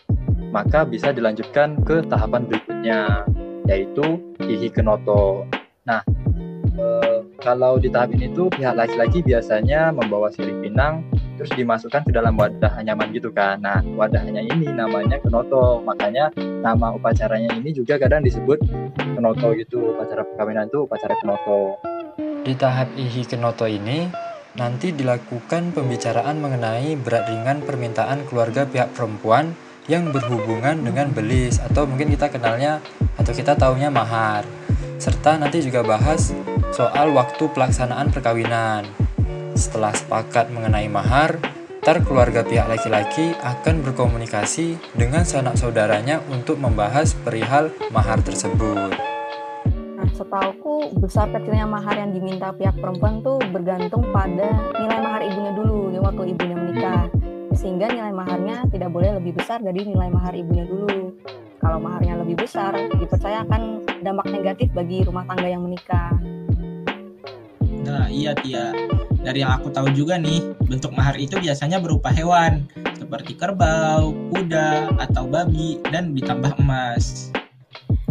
maka 0.51 0.83
bisa 0.89 1.13
dilanjutkan 1.15 1.79
ke 1.85 2.03
tahapan 2.09 2.49
berikutnya, 2.49 3.29
yaitu 3.69 4.19
ihi 4.43 4.73
kenoto. 4.73 5.47
Nah, 5.87 6.03
kalau 7.41 7.81
di 7.81 7.89
tahap 7.89 8.13
ini 8.13 8.29
tuh 8.37 8.53
pihak 8.53 8.77
laki-laki 8.77 9.25
biasanya 9.25 9.91
membawa 9.91 10.29
sirip 10.29 10.61
pinang 10.61 11.03
terus 11.41 11.57
dimasukkan 11.57 12.05
ke 12.05 12.13
dalam 12.13 12.37
wadah 12.37 12.85
nyaman 12.85 13.17
gitu 13.17 13.33
kan. 13.33 13.65
Nah, 13.65 13.81
wadahnya 13.97 14.45
ini 14.45 14.69
namanya 14.69 15.17
kenoto. 15.25 15.81
Makanya 15.81 16.29
nama 16.37 16.93
upacaranya 16.93 17.57
ini 17.57 17.73
juga 17.73 17.97
kadang 17.97 18.21
disebut 18.21 18.61
kenoto 19.17 19.57
gitu. 19.57 19.97
Upacara 19.97 20.23
perkawinan 20.29 20.69
itu 20.69 20.85
upacara 20.85 21.17
kenoto. 21.17 21.81
Di 22.45 22.53
tahap 22.53 22.93
ihi 22.93 23.25
kenoto 23.25 23.65
ini 23.65 24.05
nanti 24.61 24.93
dilakukan 24.93 25.73
pembicaraan 25.73 26.37
mengenai 26.45 26.93
berat 27.01 27.25
ringan 27.33 27.65
permintaan 27.65 28.29
keluarga 28.29 28.69
pihak 28.69 28.93
perempuan 28.93 29.57
yang 29.89 30.13
berhubungan 30.13 30.85
dengan 30.85 31.09
belis 31.11 31.57
atau 31.57 31.89
mungkin 31.89 32.13
kita 32.13 32.29
kenalnya 32.29 32.85
atau 33.17 33.33
kita 33.33 33.57
taunya 33.57 33.89
mahar 33.89 34.45
serta 35.01 35.41
nanti 35.41 35.65
juga 35.65 35.81
bahas 35.81 36.37
soal 36.71 37.11
waktu 37.15 37.51
pelaksanaan 37.51 38.15
perkawinan. 38.15 38.87
Setelah 39.59 39.93
sepakat 39.93 40.55
mengenai 40.55 40.87
mahar, 40.87 41.37
ntar 41.83 42.01
keluarga 42.07 42.47
pihak 42.47 42.71
laki-laki 42.71 43.35
akan 43.43 43.83
berkomunikasi 43.83 44.79
dengan 44.95 45.27
sanak 45.27 45.59
saudaranya 45.59 46.23
untuk 46.31 46.57
membahas 46.63 47.13
perihal 47.27 47.75
mahar 47.91 48.23
tersebut. 48.23 48.95
Nah, 49.99 50.09
setauku 50.15 50.95
besar 51.03 51.29
kecilnya 51.35 51.67
mahar 51.67 51.99
yang 51.99 52.15
diminta 52.15 52.55
pihak 52.55 52.79
perempuan 52.79 53.21
tuh 53.21 53.43
bergantung 53.51 54.07
pada 54.15 54.49
nilai 54.79 55.01
mahar 55.03 55.23
ibunya 55.27 55.53
dulu 55.53 55.91
di 55.93 55.99
waktu 55.99 56.23
ibunya 56.33 56.57
menikah. 56.57 57.05
Sehingga 57.51 57.93
nilai 57.93 58.15
maharnya 58.15 58.65
tidak 58.71 58.95
boleh 58.95 59.21
lebih 59.21 59.37
besar 59.37 59.61
dari 59.61 59.85
nilai 59.85 60.09
mahar 60.09 60.33
ibunya 60.33 60.65
dulu 60.65 61.13
kalau 61.61 61.77
maharnya 61.77 62.17
lebih 62.25 62.41
besar 62.41 62.73
dipercaya 62.97 63.45
akan 63.45 63.85
dampak 64.01 64.33
negatif 64.33 64.73
bagi 64.73 65.05
rumah 65.05 65.29
tangga 65.29 65.45
yang 65.45 65.61
menikah. 65.61 66.40
Nah 67.85 68.07
iya 68.13 68.37
Tia, 68.37 68.73
dari 69.21 69.45
yang 69.45 69.57
aku 69.61 69.73
tahu 69.73 69.93
juga 69.93 70.17
nih, 70.17 70.57
bentuk 70.69 70.93
mahar 70.97 71.17
itu 71.17 71.37
biasanya 71.41 71.81
berupa 71.81 72.09
hewan 72.13 72.65
seperti 73.11 73.35
kerbau, 73.35 74.15
kuda, 74.31 74.95
atau 75.03 75.27
babi, 75.27 75.83
dan 75.91 76.15
ditambah 76.15 76.55
emas. 76.63 77.35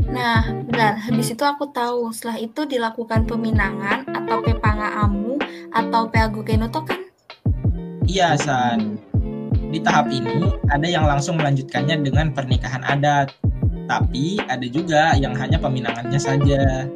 Nah, 0.10 0.44
benar. 0.68 1.00
Habis 1.00 1.32
itu 1.32 1.44
aku 1.46 1.72
tahu, 1.72 2.12
setelah 2.12 2.42
itu 2.42 2.68
dilakukan 2.68 3.24
peminangan 3.24 4.04
atau 4.10 4.44
pepanga 4.44 5.08
amu 5.08 5.40
atau 5.72 6.10
peagu 6.12 6.44
kenoto 6.44 6.84
kan? 6.84 7.00
Iya, 8.10 8.36
San. 8.36 9.00
Di 9.70 9.80
tahap 9.80 10.10
ini, 10.10 10.52
ada 10.68 10.84
yang 10.84 11.06
langsung 11.08 11.38
melanjutkannya 11.38 12.04
dengan 12.04 12.34
pernikahan 12.34 12.82
adat. 12.84 13.32
Tapi 13.88 14.42
ada 14.52 14.68
juga 14.68 15.16
yang 15.16 15.32
hanya 15.38 15.62
peminangannya 15.62 16.20
saja. 16.20 16.90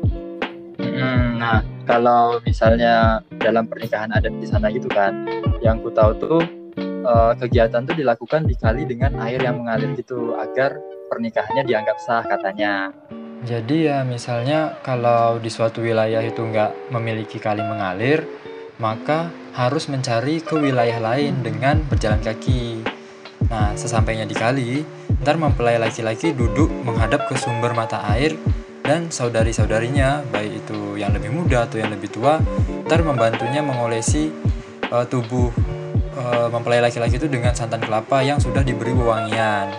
Hmm, 0.81 1.37
nah, 1.37 1.61
kalau 1.83 2.39
misalnya 2.47 3.19
dalam 3.39 3.67
pernikahan 3.67 4.11
adat 4.15 4.33
di 4.39 4.47
sana 4.47 4.71
gitu 4.71 4.87
kan, 4.87 5.27
yang 5.59 5.83
ku 5.83 5.91
tahu 5.91 6.11
tuh 6.15 6.39
uh, 7.03 7.33
kegiatan 7.35 7.83
tuh 7.83 7.95
dilakukan 7.95 8.47
dikali 8.47 8.87
dengan 8.87 9.19
air 9.19 9.43
yang 9.43 9.59
mengalir 9.59 9.91
gitu 9.99 10.35
agar 10.39 10.79
pernikahannya 11.11 11.63
dianggap 11.67 11.97
sah 11.99 12.23
katanya. 12.23 12.95
Jadi 13.43 13.91
ya 13.91 14.07
misalnya 14.07 14.79
kalau 14.79 15.35
di 15.35 15.51
suatu 15.51 15.83
wilayah 15.83 16.23
itu 16.23 16.39
nggak 16.39 16.95
memiliki 16.95 17.43
kali 17.43 17.59
mengalir, 17.59 18.23
maka 18.79 19.27
harus 19.51 19.91
mencari 19.91 20.39
ke 20.39 20.55
wilayah 20.55 21.03
lain 21.03 21.43
dengan 21.43 21.83
berjalan 21.91 22.23
kaki. 22.23 22.79
Nah, 23.51 23.75
sesampainya 23.75 24.23
di 24.23 24.33
kali, 24.33 24.87
ntar 25.19 25.35
mempelai 25.35 25.75
laki-laki 25.75 26.31
duduk 26.31 26.71
menghadap 26.87 27.27
ke 27.27 27.35
sumber 27.35 27.75
mata 27.75 27.99
air 28.15 28.33
dan 28.83 29.07
saudari-saudarinya, 29.07 30.27
baik 30.27 30.67
itu 30.67 30.99
yang 30.99 31.15
lebih 31.15 31.31
muda 31.31 31.63
atau 31.63 31.79
yang 31.79 31.87
lebih 31.87 32.11
tua, 32.11 32.43
ntar 32.83 32.99
membantunya 32.99 33.63
mengolesi 33.63 34.27
uh, 34.91 35.07
tubuh 35.07 35.47
uh, 36.19 36.51
mempelai 36.51 36.83
laki-laki 36.83 37.15
itu 37.15 37.31
dengan 37.31 37.55
santan 37.55 37.79
kelapa 37.79 38.19
yang 38.19 38.43
sudah 38.43 38.59
diberi 38.59 38.91
wewangian. 38.91 39.71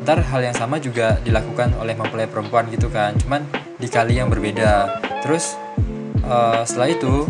Ntar 0.00 0.24
hal 0.24 0.40
yang 0.40 0.56
sama 0.56 0.80
juga 0.80 1.20
dilakukan 1.20 1.76
oleh 1.76 1.92
mempelai 1.92 2.24
perempuan 2.24 2.72
gitu 2.72 2.88
kan, 2.88 3.12
cuman 3.20 3.44
di 3.76 3.92
kali 3.92 4.16
yang 4.16 4.32
berbeda. 4.32 5.04
Terus 5.20 5.60
uh, 6.24 6.64
setelah 6.64 6.96
itu 6.96 7.28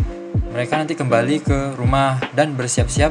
mereka 0.54 0.78
nanti 0.78 0.94
kembali 0.94 1.42
ke 1.42 1.58
rumah 1.74 2.22
dan 2.38 2.54
bersiap-siap 2.54 3.10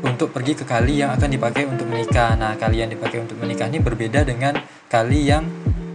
untuk 0.00 0.32
pergi 0.32 0.56
ke 0.56 0.64
kali 0.64 1.04
yang 1.04 1.12
akan 1.12 1.28
dipakai 1.28 1.68
untuk 1.68 1.84
menikah. 1.92 2.32
Nah, 2.40 2.56
kali 2.56 2.80
yang 2.80 2.88
dipakai 2.88 3.20
untuk 3.20 3.36
menikah 3.36 3.68
ini 3.68 3.84
berbeda 3.84 4.24
dengan 4.24 4.56
kali 4.88 5.28
yang 5.28 5.44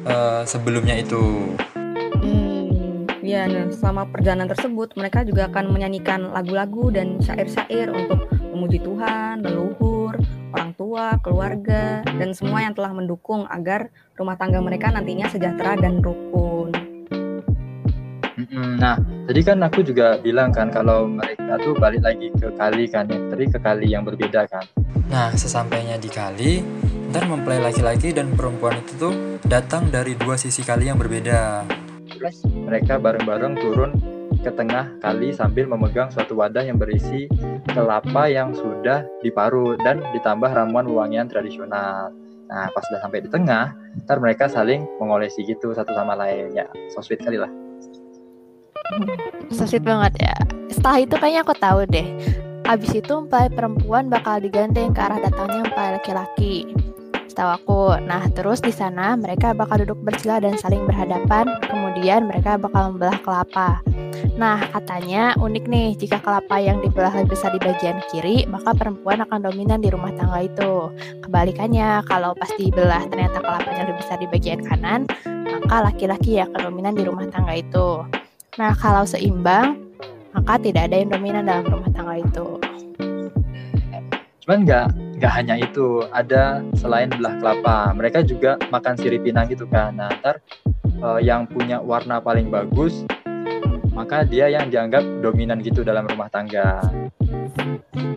uh, 0.05 0.41
sebelumnya 0.45 1.01
itu. 1.01 1.53
Hmm, 2.21 3.09
ya, 3.25 3.49
nah, 3.49 3.67
selama 3.73 4.07
perjalanan 4.09 4.47
tersebut 4.49 4.93
mereka 4.95 5.25
juga 5.25 5.49
akan 5.49 5.73
menyanyikan 5.73 6.31
lagu-lagu 6.31 6.93
dan 6.93 7.19
syair-syair 7.19 7.91
untuk 7.91 8.29
memuji 8.53 8.79
Tuhan, 8.79 9.43
leluhur, 9.43 10.15
orang 10.55 10.71
tua, 10.79 11.19
keluarga, 11.19 12.05
dan 12.05 12.31
semua 12.31 12.63
yang 12.63 12.71
telah 12.71 12.95
mendukung 12.95 13.43
agar 13.51 13.91
rumah 14.15 14.39
tangga 14.39 14.63
mereka 14.63 14.93
nantinya 14.93 15.27
sejahtera 15.27 15.75
dan 15.75 15.99
rukun. 15.99 16.71
Nah, 18.55 18.95
tadi 19.27 19.41
kan 19.43 19.59
aku 19.63 19.83
juga 19.83 20.15
bilang 20.19 20.51
kan 20.51 20.71
kalau 20.71 21.07
mereka 21.07 21.59
tuh 21.59 21.75
balik 21.75 22.03
lagi 22.03 22.31
ke 22.35 22.47
kali 22.55 22.87
kan, 22.87 23.03
ya, 23.07 23.19
tadi 23.31 23.43
ke 23.51 23.59
kali 23.59 23.87
yang 23.91 24.07
berbeda 24.07 24.47
kan. 24.47 24.63
Nah, 25.11 25.31
sesampainya 25.35 25.99
di 25.99 26.07
kali, 26.07 26.63
ntar 27.15 27.31
mempelai 27.31 27.63
laki-laki 27.63 28.11
dan 28.11 28.35
perempuan 28.35 28.75
itu 28.75 28.91
tuh 28.99 29.15
datang 29.47 29.87
dari 29.87 30.19
dua 30.19 30.35
sisi 30.35 30.67
kali 30.67 30.91
yang 30.91 30.99
berbeda. 30.99 31.63
Terus 32.11 32.43
mereka 32.51 32.99
bareng-bareng 32.99 33.55
turun 33.55 33.95
ke 34.43 34.51
tengah 34.51 34.91
kali 34.99 35.31
sambil 35.31 35.63
memegang 35.63 36.11
suatu 36.11 36.35
wadah 36.35 36.67
yang 36.67 36.75
berisi 36.75 37.31
kelapa 37.71 38.27
yang 38.27 38.51
sudah 38.51 39.07
diparut 39.23 39.79
dan 39.79 40.03
ditambah 40.11 40.51
ramuan 40.51 40.91
wangian 40.91 41.31
tradisional. 41.31 42.11
Nah, 42.51 42.67
pas 42.75 42.83
sudah 42.83 42.99
sampai 42.99 43.23
di 43.23 43.31
tengah, 43.31 43.71
ntar 44.03 44.19
mereka 44.19 44.51
saling 44.51 44.83
mengolesi 44.99 45.47
gitu 45.47 45.71
satu 45.71 45.95
sama 45.95 46.19
lain. 46.19 46.51
Ya, 46.51 46.67
so 46.91 46.99
sweet 46.99 47.23
kali 47.23 47.39
lah. 47.39 47.47
So 49.55 49.63
banget 49.79 50.19
ya. 50.19 50.35
Setelah 50.67 50.99
itu 50.99 51.15
kayaknya 51.15 51.47
aku 51.47 51.55
tahu 51.55 51.79
deh. 51.87 52.11
Abis 52.67 52.91
itu 52.91 53.07
mempelai 53.15 53.47
perempuan 53.47 54.11
bakal 54.11 54.43
digandeng 54.43 54.91
ke 54.91 54.99
arah 54.99 55.23
datangnya 55.23 55.63
mempelai 55.63 55.95
laki-laki. 55.95 56.67
Setahu 57.35 57.51
aku. 57.51 57.83
Nah, 58.07 58.31
terus 58.31 58.63
di 58.63 58.71
sana 58.71 59.19
mereka 59.19 59.51
bakal 59.51 59.83
duduk 59.83 59.99
bersila 60.07 60.39
dan 60.39 60.55
saling 60.55 60.87
berhadapan. 60.87 61.51
Kemudian 61.67 62.31
mereka 62.31 62.55
bakal 62.55 62.95
membelah 62.95 63.19
kelapa. 63.27 63.83
Nah, 64.39 64.63
katanya 64.71 65.35
unik 65.43 65.67
nih, 65.67 65.99
jika 65.99 66.23
kelapa 66.23 66.63
yang 66.63 66.79
dibelah 66.79 67.11
lebih 67.11 67.35
besar 67.35 67.51
di 67.51 67.59
bagian 67.59 67.99
kiri, 68.07 68.47
maka 68.47 68.71
perempuan 68.71 69.19
akan 69.19 69.51
dominan 69.51 69.83
di 69.83 69.91
rumah 69.91 70.15
tangga 70.15 70.47
itu. 70.47 70.95
Kebalikannya, 71.27 72.07
kalau 72.07 72.31
pas 72.39 72.47
dibelah 72.55 73.03
ternyata 73.11 73.43
kelapanya 73.43 73.83
lebih 73.83 73.99
besar 73.99 74.15
di 74.23 74.31
bagian 74.31 74.63
kanan, 74.63 75.03
maka 75.27 75.91
laki-laki 75.91 76.39
yang 76.39 76.47
akan 76.55 76.71
dominan 76.71 76.95
di 76.95 77.03
rumah 77.03 77.27
tangga 77.27 77.51
itu. 77.59 77.99
Nah, 78.55 78.71
kalau 78.79 79.03
seimbang, 79.03 79.75
maka 80.31 80.55
tidak 80.55 80.87
ada 80.87 81.03
yang 81.03 81.11
dominan 81.11 81.43
dalam 81.43 81.67
rumah 81.67 81.91
tangga 81.91 82.15
itu. 82.15 82.63
Cuman 84.47 84.63
nggak 84.63 84.87
nggak 85.15 85.31
hanya 85.31 85.55
itu, 85.59 86.03
ada 86.11 86.59
selain 86.75 87.07
belah 87.07 87.39
kelapa, 87.39 87.95
mereka 87.95 88.19
juga 88.21 88.59
makan 88.67 88.99
sirip 88.99 89.23
pinang 89.23 89.47
gitu 89.47 89.63
kan. 89.67 89.95
Nah, 89.95 90.11
ntar 90.19 90.43
uh, 90.99 91.19
yang 91.23 91.47
punya 91.47 91.79
warna 91.79 92.19
paling 92.19 92.51
bagus 92.51 93.07
maka 93.95 94.27
dia 94.27 94.51
yang 94.51 94.67
dianggap 94.67 95.01
dominan 95.23 95.63
gitu 95.63 95.79
dalam 95.87 96.03
rumah 96.03 96.27
tangga. 96.27 96.83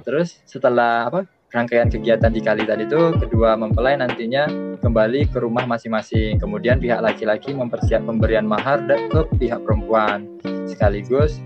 Terus 0.02 0.42
setelah 0.42 1.06
apa 1.06 1.22
rangkaian 1.54 1.86
kegiatan 1.86 2.34
di 2.34 2.42
kali 2.42 2.66
tadi 2.66 2.84
itu 2.84 3.14
kedua 3.14 3.54
mempelai 3.54 3.94
nantinya 3.94 4.50
kembali 4.82 5.30
ke 5.30 5.38
rumah 5.38 5.70
masing-masing. 5.70 6.42
Kemudian 6.42 6.82
pihak 6.82 6.98
laki-laki 6.98 7.54
mempersiap 7.54 8.02
pemberian 8.02 8.42
mahar 8.42 8.82
ke 8.90 9.20
pihak 9.38 9.62
perempuan 9.62 10.26
sekaligus 10.66 11.38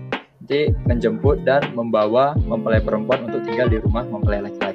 nanti 0.43 0.75
menjemput 0.85 1.47
dan 1.47 1.71
membawa 1.71 2.35
mempelai 2.35 2.83
perempuan 2.83 3.25
untuk 3.25 3.41
tinggal 3.47 3.71
di 3.71 3.79
rumah 3.79 4.03
mempelai 4.05 4.43
laki-laki. 4.43 4.72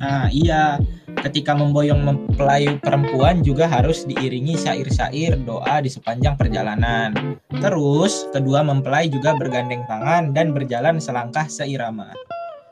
Nah, 0.00 0.32
iya. 0.32 0.80
Ketika 1.20 1.52
memboyong 1.52 2.00
mempelai 2.00 2.80
perempuan 2.80 3.44
juga 3.44 3.68
harus 3.68 4.08
diiringi 4.08 4.56
syair-syair 4.56 5.36
doa 5.44 5.84
di 5.84 5.92
sepanjang 5.92 6.40
perjalanan. 6.40 7.36
Terus, 7.60 8.24
kedua 8.32 8.64
mempelai 8.64 9.12
juga 9.12 9.36
bergandeng 9.36 9.84
tangan 9.84 10.32
dan 10.32 10.56
berjalan 10.56 10.96
selangkah 10.96 11.44
seirama. 11.44 12.08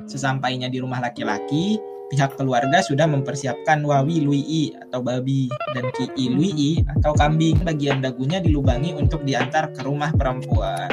Sesampainya 0.08 0.72
di 0.72 0.80
rumah 0.80 1.04
laki-laki, 1.04 1.76
pihak 2.08 2.40
keluarga 2.40 2.80
sudah 2.80 3.04
mempersiapkan 3.04 3.84
wawi 3.84 4.24
lui'i 4.24 4.72
atau 4.88 5.04
babi 5.04 5.52
dan 5.76 5.92
ki'i 5.92 6.32
lui'i 6.32 6.80
atau 6.96 7.12
kambing. 7.20 7.60
Bagian 7.60 8.00
dagunya 8.00 8.40
dilubangi 8.40 8.96
untuk 8.96 9.28
diantar 9.28 9.76
ke 9.76 9.84
rumah 9.84 10.08
perempuan. 10.16 10.88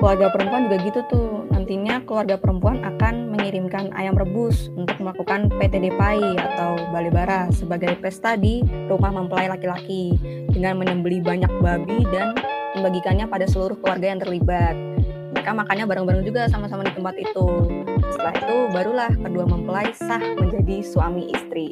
Keluarga 0.00 0.32
perempuan 0.32 0.72
juga 0.72 0.76
gitu 0.80 1.00
tuh. 1.12 1.37
Nantinya 1.68 2.00
keluarga 2.08 2.40
perempuan 2.40 2.80
akan 2.80 3.28
mengirimkan 3.28 3.92
ayam 3.92 4.16
rebus 4.16 4.72
untuk 4.72 5.04
melakukan 5.04 5.52
PTD 5.52 5.92
PAI 6.00 6.32
atau 6.40 6.80
balibara 6.96 7.52
sebagai 7.52 7.92
pesta 8.00 8.40
di 8.40 8.64
rumah 8.88 9.12
mempelai 9.12 9.52
laki-laki 9.52 10.16
dengan 10.48 10.80
menyembeli 10.80 11.20
banyak 11.20 11.52
babi 11.60 12.08
dan 12.08 12.32
membagikannya 12.72 13.28
pada 13.28 13.44
seluruh 13.44 13.76
keluarga 13.84 14.16
yang 14.16 14.16
terlibat. 14.16 14.72
Mereka 15.36 15.50
makannya 15.52 15.84
bareng-bareng 15.84 16.24
juga 16.24 16.48
sama-sama 16.48 16.88
di 16.88 16.92
tempat 16.96 17.20
itu. 17.20 17.46
Setelah 18.16 18.32
itu 18.32 18.56
barulah 18.72 19.12
kedua 19.12 19.44
mempelai 19.44 19.92
sah 19.92 20.24
menjadi 20.40 20.80
suami 20.80 21.36
istri. 21.36 21.68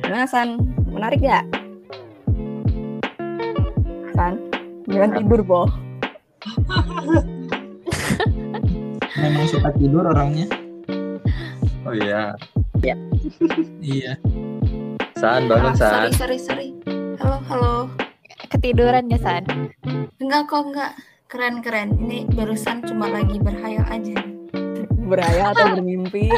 Gimana 0.00 0.24
San? 0.24 0.64
Menarik 0.88 1.20
gak? 1.20 1.44
San? 4.16 4.40
Jangan 4.88 5.12
tidur, 5.20 5.44
Bo. 5.44 5.68
Memang 9.18 9.46
suka 9.46 9.68
tidur 9.74 10.04
orangnya. 10.04 10.46
Oh 11.82 11.92
iya. 11.92 12.34
Iya. 13.80 14.14
San 15.18 15.50
bangun 15.50 15.74
Ah, 15.74 15.74
San. 15.74 16.14
sorry, 16.14 16.38
sorry, 16.38 16.38
sorry. 16.38 16.68
Halo, 17.18 17.42
halo. 17.50 17.74
Ketiduran 18.48 19.10
ya, 19.10 19.18
San? 19.18 19.42
Enggak 20.18 20.46
kok, 20.46 20.62
enggak. 20.64 20.92
Keren-keren. 21.26 21.98
Ini 21.98 22.30
barusan 22.30 22.86
cuma 22.86 23.10
lagi 23.10 23.36
berhayal 23.36 23.84
aja. 23.90 24.16
Berhayal 25.04 25.50
atau 25.52 25.66
bermimpi? 25.74 26.30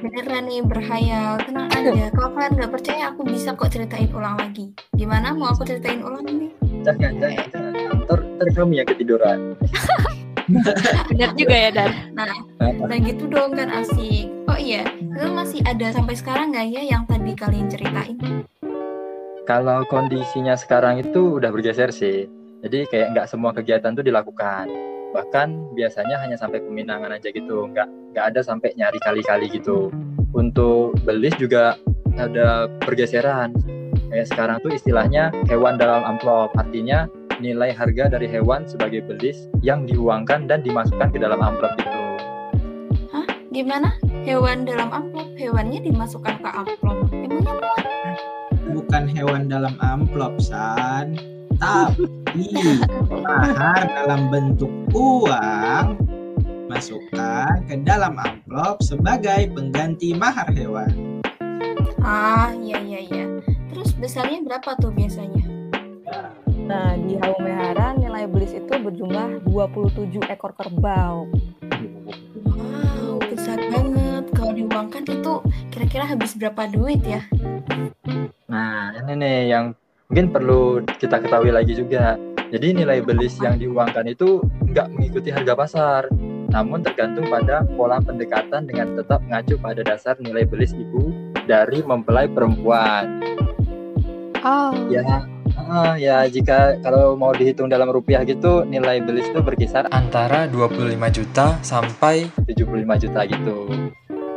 Beneran 0.00 0.48
nih 0.48 0.64
berhayal. 0.64 1.38
Tenang 1.44 1.68
aja. 1.70 2.08
Kalau 2.10 2.30
kalian 2.32 2.52
nggak 2.56 2.72
percaya, 2.72 3.02
aku 3.12 3.22
bisa 3.22 3.52
kok 3.52 3.70
ceritain 3.70 4.08
ulang 4.10 4.40
lagi. 4.40 4.72
Gimana? 4.96 5.30
Mau 5.30 5.52
aku 5.52 5.62
ceritain 5.62 6.00
ulang 6.00 6.24
ini? 6.24 6.48
Jangan, 6.82 7.20
jangan, 7.20 7.46
jangan. 7.52 7.72
Ntar, 8.02 8.18
ntar 8.40 8.48
kamu 8.50 8.72
yang 8.74 8.88
ketiduran. 8.88 9.38
Bener 11.10 11.30
juga 11.38 11.56
ya, 11.56 11.70
Dan. 11.70 11.90
Nah, 12.14 12.32
nah 12.60 12.98
gitu 12.98 13.24
dong 13.30 13.54
kan 13.54 13.68
asik. 13.70 14.30
Oh 14.50 14.58
iya, 14.58 14.84
itu 14.98 15.28
masih 15.32 15.60
ada 15.64 15.94
sampai 15.94 16.14
sekarang 16.18 16.52
nggak 16.52 16.66
ya 16.72 16.82
yang 16.82 17.02
tadi 17.06 17.32
kalian 17.32 17.70
ceritain? 17.70 18.44
Kalau 19.42 19.82
kondisinya 19.90 20.54
sekarang 20.54 21.02
itu 21.02 21.42
udah 21.42 21.50
bergeser 21.50 21.90
sih. 21.90 22.30
Jadi 22.62 22.86
kayak 22.86 23.10
nggak 23.14 23.26
semua 23.26 23.50
kegiatan 23.50 23.90
tuh 23.90 24.06
dilakukan. 24.06 24.70
Bahkan 25.12 25.74
biasanya 25.74 26.16
hanya 26.22 26.38
sampai 26.38 26.62
peminangan 26.62 27.10
aja 27.10 27.28
gitu. 27.34 27.66
Nggak 27.66 27.90
nggak 28.14 28.24
ada 28.32 28.40
sampai 28.40 28.70
nyari 28.78 29.02
kali-kali 29.02 29.50
gitu. 29.50 29.90
Untuk 30.30 30.94
belis 31.02 31.34
juga 31.42 31.74
ada 32.14 32.70
pergeseran. 32.86 33.50
Kayak 34.14 34.28
sekarang 34.30 34.56
tuh 34.62 34.72
istilahnya 34.78 35.34
hewan 35.50 35.74
dalam 35.74 36.06
amplop. 36.06 36.54
Artinya 36.54 37.10
nilai 37.42 37.74
harga 37.74 38.14
dari 38.14 38.30
hewan 38.30 38.62
sebagai 38.70 39.02
belis 39.02 39.50
yang 39.66 39.82
diuangkan 39.84 40.46
dan 40.46 40.62
dimasukkan 40.62 41.10
ke 41.10 41.18
dalam 41.18 41.42
amplop 41.42 41.74
itu. 41.82 42.02
Gimana? 43.52 43.92
Hewan 44.24 44.64
dalam 44.64 44.88
amplop, 44.88 45.28
hewannya 45.36 45.84
dimasukkan 45.84 46.40
ke 46.40 46.48
amplop. 46.48 47.04
Emangnya 47.12 47.52
muat? 47.52 47.84
Bukan 48.72 49.04
hewan 49.12 49.44
dalam 49.44 49.76
amplop, 49.84 50.40
San. 50.40 51.20
Tapi 51.60 52.48
mahar 53.12 53.92
dalam 53.92 54.32
bentuk 54.32 54.72
uang 54.96 56.00
masukkan 56.72 57.60
ke 57.68 57.76
dalam 57.84 58.16
amplop 58.16 58.80
sebagai 58.80 59.52
pengganti 59.52 60.16
mahar 60.16 60.48
hewan. 60.56 61.20
Ah, 62.00 62.56
iya 62.56 62.80
iya 62.80 63.04
iya. 63.04 63.26
Terus 63.68 63.92
besarnya 64.00 64.40
berapa 64.40 64.80
tuh 64.80 64.96
biasanya? 64.96 65.44
Nah, 66.62 66.94
di 66.94 67.18
Halumehara 67.18 67.98
nilai 67.98 68.30
belis 68.30 68.54
itu 68.54 68.70
berjumlah 68.70 69.42
27 69.50 70.22
ekor 70.30 70.54
kerbau. 70.54 71.26
Wow, 72.46 73.18
besar 73.18 73.58
banget. 73.58 74.24
Kalau 74.34 74.52
diuangkan 74.54 75.02
itu 75.06 75.32
kira-kira 75.74 76.04
habis 76.06 76.38
berapa 76.38 76.70
duit 76.70 77.02
ya? 77.02 77.26
Nah, 78.46 78.94
ini 79.02 79.12
nih 79.18 79.38
yang 79.50 79.74
mungkin 80.06 80.30
perlu 80.30 80.84
kita 81.00 81.18
ketahui 81.18 81.50
lagi 81.50 81.74
juga. 81.74 82.14
Jadi 82.52 82.84
nilai 82.84 83.00
belis 83.00 83.40
yang 83.40 83.56
diuangkan 83.56 84.12
itu 84.12 84.44
nggak 84.68 84.92
mengikuti 84.92 85.32
harga 85.32 85.56
pasar, 85.56 86.02
namun 86.52 86.84
tergantung 86.84 87.24
pada 87.32 87.64
pola 87.64 87.96
pendekatan 87.96 88.68
dengan 88.68 88.92
tetap 88.92 89.24
mengacu 89.24 89.56
pada 89.56 89.80
dasar 89.80 90.20
nilai 90.20 90.44
belis 90.44 90.76
ibu 90.76 91.08
dari 91.48 91.80
mempelai 91.80 92.28
perempuan. 92.28 93.24
Oh, 94.44 94.74
Ya, 94.92 95.24
ah, 95.56 95.94
ya 95.98 96.24
jika 96.28 96.78
kalau 96.80 97.16
mau 97.16 97.32
dihitung 97.32 97.68
dalam 97.68 97.90
rupiah 97.90 98.24
gitu, 98.24 98.64
nilai 98.64 99.00
belis 99.04 99.28
itu 99.28 99.40
berkisar 99.40 99.88
Antara 99.92 100.48
25 100.48 100.94
juta 101.12 101.58
sampai 101.60 102.28
75 102.48 103.02
juta 103.02 103.20
gitu. 103.26 103.56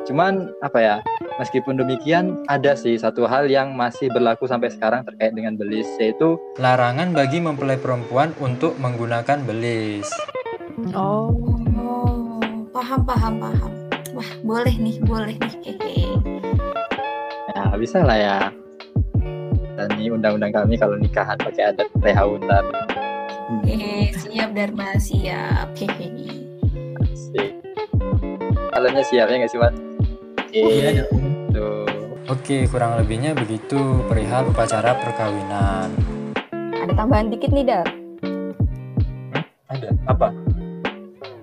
Cuman 0.06 0.54
apa 0.62 0.80
ya? 0.80 0.96
Meskipun 1.36 1.76
demikian, 1.76 2.48
ada 2.48 2.80
sih 2.80 2.96
satu 2.96 3.28
hal 3.28 3.52
yang 3.52 3.76
masih 3.76 4.08
berlaku 4.08 4.48
sampai 4.48 4.72
sekarang 4.72 5.04
terkait 5.04 5.36
dengan 5.36 5.60
belis, 5.60 5.90
yaitu 6.00 6.40
larangan 6.56 7.12
bagi 7.12 7.44
mempelai 7.44 7.76
perempuan 7.76 8.32
untuk 8.40 8.80
menggunakan 8.80 9.44
belis. 9.44 10.08
oh. 10.96 11.56
Oh, 11.86 12.40
paham 12.72 13.04
paham 13.04 13.34
paham. 13.38 13.72
Wah, 14.16 14.32
boleh 14.48 14.76
nih, 14.80 14.98
boleh 15.04 15.36
nih. 15.36 15.54
Hehe. 15.64 16.08
ya 17.52 17.76
bisa 17.76 18.00
lah 18.04 18.18
ya. 18.18 18.40
Dan 19.76 19.88
ini 20.00 20.08
undang-undang 20.08 20.56
kami 20.56 20.80
kalau 20.80 20.96
nikahan 20.96 21.36
pakai 21.36 21.76
adat 21.76 21.88
ntar. 22.00 22.64
Hehe, 23.62 24.10
siap 24.16 24.56
Dharma, 24.56 24.96
siap. 24.98 25.76
Hehe. 25.78 26.48
Asik. 27.04 27.52
Kaliannya 28.72 29.04
siap 29.04 29.28
ya 29.28 29.36
nggak 29.36 29.52
sih, 29.52 29.60
Mat? 29.60 29.74
Oke, 30.40 30.60
Iya, 30.64 31.04
tuh. 31.52 31.86
Oke, 32.26 32.66
kurang 32.72 32.98
lebihnya 32.98 33.38
begitu 33.38 34.02
perihal 34.10 34.50
upacara 34.50 34.98
perkawinan. 34.98 35.94
Ada 36.74 36.94
tambahan 36.98 37.30
dikit 37.30 37.54
nih, 37.54 37.68
Dar. 37.70 37.88
Ada 39.70 39.94
apa? 40.10 40.34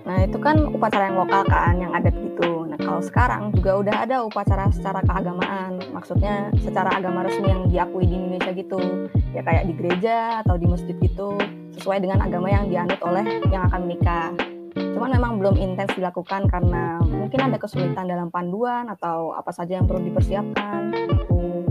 Nah, 0.03 0.17
itu 0.27 0.37
kan 0.43 0.67
upacara 0.67 1.07
yang 1.07 1.17
lokal 1.23 1.41
kan, 1.47 1.79
yang 1.79 1.91
adat 1.95 2.11
gitu. 2.11 2.52
Sekarang 2.99 3.55
juga 3.55 3.79
udah 3.79 3.95
ada 4.05 4.21
upacara 4.27 4.67
secara 4.69 4.99
keagamaan. 5.01 5.79
Maksudnya 5.95 6.51
secara 6.59 6.99
agama 6.99 7.23
resmi 7.25 7.47
yang 7.49 7.63
diakui 7.71 8.05
di 8.05 8.13
Indonesia 8.19 8.51
gitu. 8.53 9.09
Ya 9.31 9.41
kayak 9.41 9.71
di 9.71 9.73
gereja 9.73 10.43
atau 10.45 10.59
di 10.59 10.67
masjid 10.67 10.93
gitu, 10.99 11.39
sesuai 11.79 12.03
dengan 12.03 12.21
agama 12.21 12.51
yang 12.51 12.69
dianut 12.69 12.99
oleh 13.01 13.25
yang 13.49 13.65
akan 13.71 13.87
menikah. 13.87 14.29
Cuman 14.73 15.09
memang 15.13 15.31
belum 15.41 15.55
intens 15.57 15.93
dilakukan 15.93 16.49
karena 16.49 17.01
mungkin 17.05 17.39
ada 17.45 17.57
kesulitan 17.57 18.09
dalam 18.09 18.29
panduan 18.33 18.89
atau 18.89 19.33
apa 19.33 19.53
saja 19.53 19.77
yang 19.77 19.85
perlu 19.85 20.01
dipersiapkan 20.05 20.93
gitu. 20.93 21.65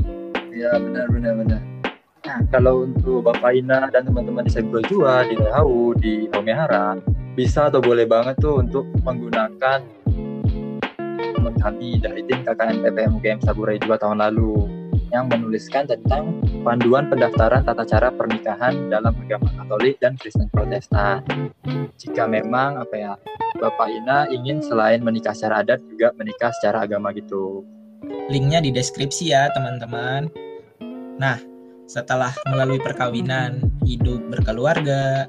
Ya 0.54 0.74
benar 0.78 1.10
benar 1.10 1.34
benar. 1.38 1.60
Nah, 2.22 2.38
kalau 2.54 2.86
untuk 2.86 3.26
Bapak 3.26 3.50
Ina 3.58 3.90
dan 3.90 4.06
teman-teman 4.06 4.46
disabilitas 4.46 4.86
juga 4.86 5.26
di 5.26 5.34
THU, 5.34 5.82
di 5.98 6.14
Omehara, 6.30 6.94
bisa 7.34 7.66
atau 7.66 7.82
boleh 7.82 8.06
banget 8.06 8.38
tuh 8.38 8.62
untuk 8.62 8.86
menggunakan 9.02 9.82
teman 11.42 11.58
kami 11.58 11.98
dari 11.98 12.22
tim 12.30 12.46
KKN 12.46 12.86
PPM 12.86 13.18
UGM 13.18 13.38
Saburai 13.42 13.74
2 13.74 13.90
tahun 13.98 14.22
lalu 14.22 14.62
yang 15.10 15.26
menuliskan 15.26 15.90
tentang 15.90 16.38
panduan 16.62 17.10
pendaftaran 17.10 17.66
tata 17.66 17.82
cara 17.82 18.14
pernikahan 18.14 18.86
dalam 18.86 19.10
agama 19.10 19.50
Katolik 19.50 19.98
dan 19.98 20.14
Kristen 20.14 20.46
Protestan. 20.54 21.26
Jika 21.98 22.30
memang 22.30 22.78
apa 22.78 22.94
ya 22.94 23.12
Bapak 23.58 23.90
Ina 23.90 24.30
ingin 24.30 24.62
selain 24.62 25.02
menikah 25.02 25.34
secara 25.34 25.66
adat 25.66 25.82
juga 25.90 26.14
menikah 26.14 26.54
secara 26.62 26.86
agama 26.86 27.10
gitu. 27.10 27.66
Linknya 28.30 28.62
di 28.62 28.70
deskripsi 28.70 29.34
ya 29.34 29.50
teman-teman. 29.50 30.30
Nah, 31.18 31.42
setelah 31.90 32.30
melalui 32.54 32.78
perkawinan, 32.78 33.66
hidup 33.82 34.30
berkeluarga, 34.30 35.26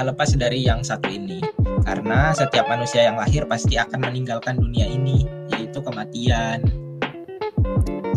bisa 0.00 0.16
lepas 0.16 0.32
dari 0.32 0.64
yang 0.64 0.80
satu 0.80 1.12
ini. 1.12 1.44
Karena 1.84 2.32
setiap 2.32 2.64
manusia 2.72 3.12
yang 3.12 3.20
lahir 3.20 3.44
pasti 3.44 3.76
akan 3.76 4.00
meninggalkan 4.00 4.56
dunia 4.56 4.88
ini, 4.88 5.28
yaitu 5.52 5.84
kematian. 5.84 6.64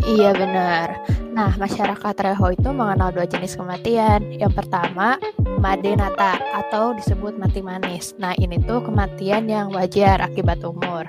Iya 0.07 0.31
benar. 0.31 0.95
Nah, 1.35 1.51
masyarakat 1.59 2.15
Reho 2.23 2.55
itu 2.55 2.71
mengenal 2.71 3.11
dua 3.11 3.27
jenis 3.27 3.59
kematian. 3.59 4.31
Yang 4.31 4.63
pertama, 4.63 5.19
madenata 5.59 6.39
atau 6.55 6.95
disebut 6.95 7.35
mati 7.35 7.59
manis. 7.59 8.15
Nah, 8.15 8.31
ini 8.39 8.63
tuh 8.63 8.79
kematian 8.79 9.51
yang 9.51 9.67
wajar 9.75 10.23
akibat 10.23 10.63
umur. 10.63 11.03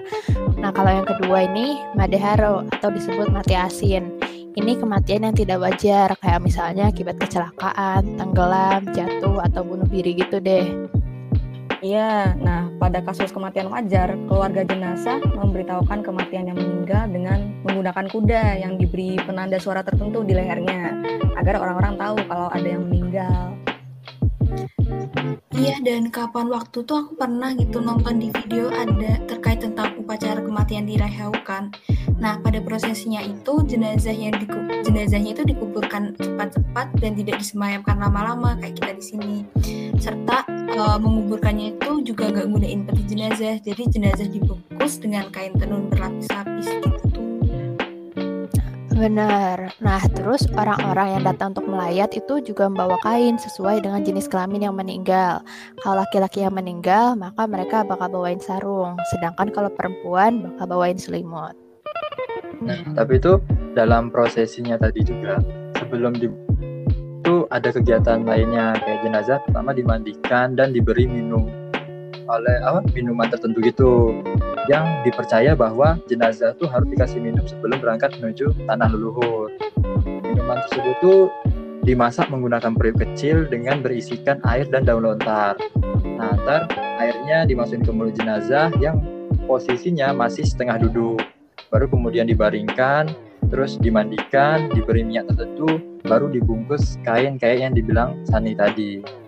Nah, 0.59 0.75
kalau 0.75 0.91
yang 0.91 1.07
kedua 1.07 1.47
ini 1.47 1.79
madeharo 1.95 2.67
atau 2.75 2.91
disebut 2.91 3.31
mati 3.31 3.55
asin. 3.55 4.24
Ini 4.55 4.79
kematian 4.79 5.27
yang 5.27 5.35
tidak 5.35 5.59
wajar, 5.67 6.15
kayak 6.23 6.39
misalnya 6.39 6.87
akibat 6.87 7.19
kecelakaan, 7.19 8.15
tenggelam, 8.15 8.87
jatuh, 8.95 9.43
atau 9.43 9.67
bunuh 9.67 9.83
diri 9.91 10.15
gitu 10.15 10.39
deh. 10.39 10.71
Iya, 11.83 12.39
nah 12.39 12.71
pada 12.79 13.03
kasus 13.03 13.35
kematian 13.35 13.67
wajar, 13.67 14.15
keluarga 14.31 14.63
jenazah 14.63 15.19
memberitahukan 15.27 16.07
kematian 16.07 16.55
yang 16.55 16.57
meninggal 16.57 17.11
dengan 17.11 17.51
menggunakan 17.67 18.07
kuda 18.15 18.63
yang 18.63 18.79
diberi 18.79 19.19
penanda 19.27 19.59
suara 19.59 19.83
tertentu 19.83 20.23
di 20.23 20.39
lehernya, 20.39 21.03
agar 21.35 21.59
orang-orang 21.59 21.99
tahu 21.99 22.17
kalau 22.31 22.47
ada 22.55 22.69
yang 22.79 22.87
meninggal. 22.87 23.54
Iya, 25.55 25.79
dan 25.87 26.11
kapan 26.11 26.51
waktu 26.51 26.83
tuh 26.83 27.07
aku 27.07 27.15
pernah 27.15 27.55
gitu 27.55 27.79
nonton 27.79 28.19
di 28.19 28.35
video 28.35 28.75
ada 28.75 29.23
terkait 29.31 29.63
tentang 29.63 29.95
upacara 30.03 30.43
kematian 30.43 30.83
di 30.83 30.99
Rahau 30.99 31.31
kan. 31.47 31.71
Nah, 32.19 32.43
pada 32.43 32.59
prosesnya 32.59 33.23
itu 33.23 33.63
jenazah 33.63 34.11
yang 34.11 34.35
jenazahnya 34.83 35.31
itu 35.31 35.47
dikuburkan 35.47 36.19
cepat-cepat 36.19 36.99
dan 36.99 37.15
tidak 37.15 37.39
disemayamkan 37.39 38.03
lama-lama 38.03 38.59
kayak 38.59 38.83
kita 38.83 38.93
di 38.99 39.05
sini. 39.07 39.35
Serta 40.03 40.43
uh, 40.75 40.99
menguburkannya 40.99 41.79
itu 41.79 42.03
juga 42.03 42.35
nggak 42.35 42.47
gunain 42.51 42.83
peti 42.83 43.15
jenazah, 43.15 43.55
jadi 43.63 43.83
jenazah 43.95 44.27
dibungkus 44.27 44.99
dengan 44.99 45.31
kain 45.31 45.55
tenun 45.55 45.87
berlapis-lapis 45.87 46.67
gitu. 46.67 47.14
Benar. 48.95 49.75
Nah, 49.83 50.03
terus 50.15 50.47
orang-orang 50.55 51.19
yang 51.19 51.23
datang 51.27 51.51
untuk 51.51 51.67
melayat 51.67 52.15
itu 52.15 52.39
juga 52.47 52.71
membawa 52.71 52.95
kain 53.03 53.35
sesuai 53.37 53.83
dengan 53.83 54.07
jenis 54.07 54.31
kelamin 54.31 54.71
yang 54.71 54.77
meninggal. 54.79 55.43
Kalau 55.83 55.99
laki-laki 55.99 56.47
yang 56.47 56.55
meninggal, 56.55 57.19
maka 57.19 57.45
mereka 57.51 57.83
bakal 57.83 58.07
bawain 58.07 58.39
sarung. 58.39 58.95
Sedangkan 59.11 59.51
kalau 59.51 59.71
perempuan 59.75 60.55
bakal 60.55 60.79
bawain 60.79 60.99
selimut. 60.99 61.59
Nah, 62.63 62.81
tapi 62.95 63.19
itu 63.19 63.43
dalam 63.75 64.15
prosesinya 64.15 64.79
tadi 64.79 65.03
juga 65.03 65.43
sebelum 65.77 66.15
di 66.15 66.31
itu 67.25 67.49
ada 67.49 67.73
kegiatan 67.73 68.21
lainnya 68.21 68.77
kayak 68.85 69.01
jenazah 69.01 69.41
pertama 69.49 69.73
dimandikan 69.73 70.53
dan 70.53 70.77
diberi 70.77 71.09
minum 71.09 71.49
oleh 72.29 72.57
apa 72.61 72.85
minuman 72.93 73.33
tertentu 73.33 73.65
gitu 73.65 73.93
yang 74.71 75.05
dipercaya 75.05 75.53
bahwa 75.53 76.01
jenazah 76.09 76.57
itu 76.57 76.65
harus 76.69 76.89
dikasih 76.89 77.21
minum 77.21 77.45
sebelum 77.45 77.79
berangkat 77.81 78.17
menuju 78.21 78.55
tanah 78.65 78.89
leluhur. 78.89 79.53
Minuman 80.05 80.65
tersebut 80.69 80.97
tuh 81.05 81.23
dimasak 81.85 82.33
menggunakan 82.33 82.73
periuk 82.73 83.05
kecil 83.05 83.45
dengan 83.45 83.85
berisikan 83.85 84.41
air 84.49 84.65
dan 84.73 84.89
daun 84.89 85.05
lontar. 85.05 85.61
Nah, 86.17 86.33
ntar 86.45 86.73
airnya 86.97 87.45
dimasukin 87.45 87.85
ke 87.85 87.93
mulut 87.93 88.17
jenazah 88.17 88.73
yang 88.81 88.97
posisinya 89.45 90.17
masih 90.17 90.49
setengah 90.49 90.81
duduk. 90.89 91.21
Baru 91.69 91.85
kemudian 91.93 92.25
dibaringkan, 92.25 93.13
terus 93.53 93.77
dimandikan, 93.77 94.73
diberi 94.73 95.05
minyak 95.05 95.29
tertentu, 95.29 95.83
baru 96.09 96.33
dibungkus 96.33 96.97
kain 97.05 97.37
kayak 97.37 97.69
yang 97.69 97.73
dibilang 97.77 98.17
Sani 98.25 98.57
tadi. 98.57 99.24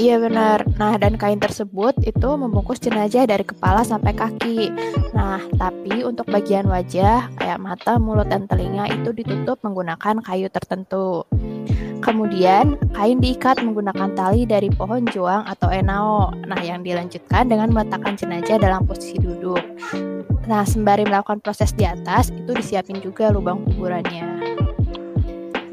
Iya 0.00 0.16
benar. 0.16 0.64
Nah, 0.80 0.96
dan 0.96 1.20
kain 1.20 1.36
tersebut 1.36 1.92
itu 2.08 2.28
membungkus 2.32 2.80
jenazah 2.80 3.28
dari 3.28 3.44
kepala 3.44 3.84
sampai 3.84 4.16
kaki. 4.16 4.72
Nah, 5.12 5.44
tapi 5.60 6.00
untuk 6.00 6.24
bagian 6.32 6.64
wajah 6.64 7.28
kayak 7.36 7.60
mata, 7.60 8.00
mulut, 8.00 8.24
dan 8.32 8.48
telinga 8.48 8.88
itu 8.88 9.12
ditutup 9.12 9.60
menggunakan 9.60 10.24
kayu 10.24 10.48
tertentu. 10.48 11.28
Kemudian, 12.00 12.80
kain 12.96 13.20
diikat 13.20 13.60
menggunakan 13.60 14.16
tali 14.16 14.48
dari 14.48 14.72
pohon 14.72 15.04
juang 15.04 15.44
atau 15.44 15.68
enao. 15.68 16.32
Nah, 16.48 16.60
yang 16.64 16.80
dilanjutkan 16.80 17.52
dengan 17.52 17.68
meletakkan 17.68 18.16
jenazah 18.16 18.56
dalam 18.56 18.88
posisi 18.88 19.20
duduk. 19.20 19.60
Nah, 20.48 20.64
sembari 20.64 21.04
melakukan 21.04 21.44
proses 21.44 21.76
di 21.76 21.84
atas, 21.84 22.32
itu 22.32 22.56
disiapin 22.56 23.04
juga 23.04 23.28
lubang 23.28 23.60
kuburannya. 23.68 24.24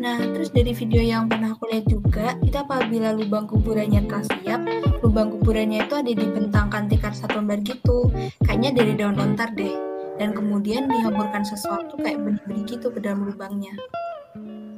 Nah, 0.07 0.23
terus 0.23 0.55
dari 0.55 0.71
video 0.71 1.03
yang 1.03 1.27
pernah 1.27 1.51
aku 1.51 1.67
lihat 1.67 1.91
juga, 1.91 2.39
itu 2.39 2.55
apabila 2.55 3.11
lubang 3.11 3.43
kuburannya 3.43 4.07
telah 4.07 4.23
siap, 4.39 4.63
lubang 5.03 5.35
kuburannya 5.35 5.83
itu 5.83 5.99
ada 5.99 6.07
dibentangkan 6.07 6.87
tikar 6.87 7.11
satu 7.11 7.43
lembar 7.43 7.59
gitu, 7.67 8.07
kayaknya 8.47 8.71
dari 8.71 8.95
daun 8.95 9.19
lontar 9.19 9.51
deh. 9.59 9.75
Dan 10.15 10.31
kemudian 10.31 10.87
dihamburkan 10.87 11.43
sesuatu 11.43 11.99
kayak 11.99 12.23
benih-benih 12.23 12.63
gitu 12.71 12.87
ke 12.87 13.03
dalam 13.03 13.27
lubangnya. 13.27 13.75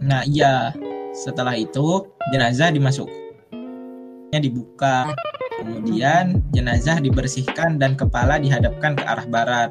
Nah, 0.02 0.26
iya. 0.26 0.74
Setelah 1.14 1.54
itu, 1.54 2.10
jenazah 2.34 2.74
dimasuknya 2.74 4.40
dibuka. 4.42 5.14
Kemudian 5.62 6.42
jenazah 6.58 6.98
dibersihkan 6.98 7.78
dan 7.78 7.94
kepala 7.94 8.42
dihadapkan 8.42 8.98
ke 8.98 9.06
arah 9.06 9.30
barat. 9.30 9.70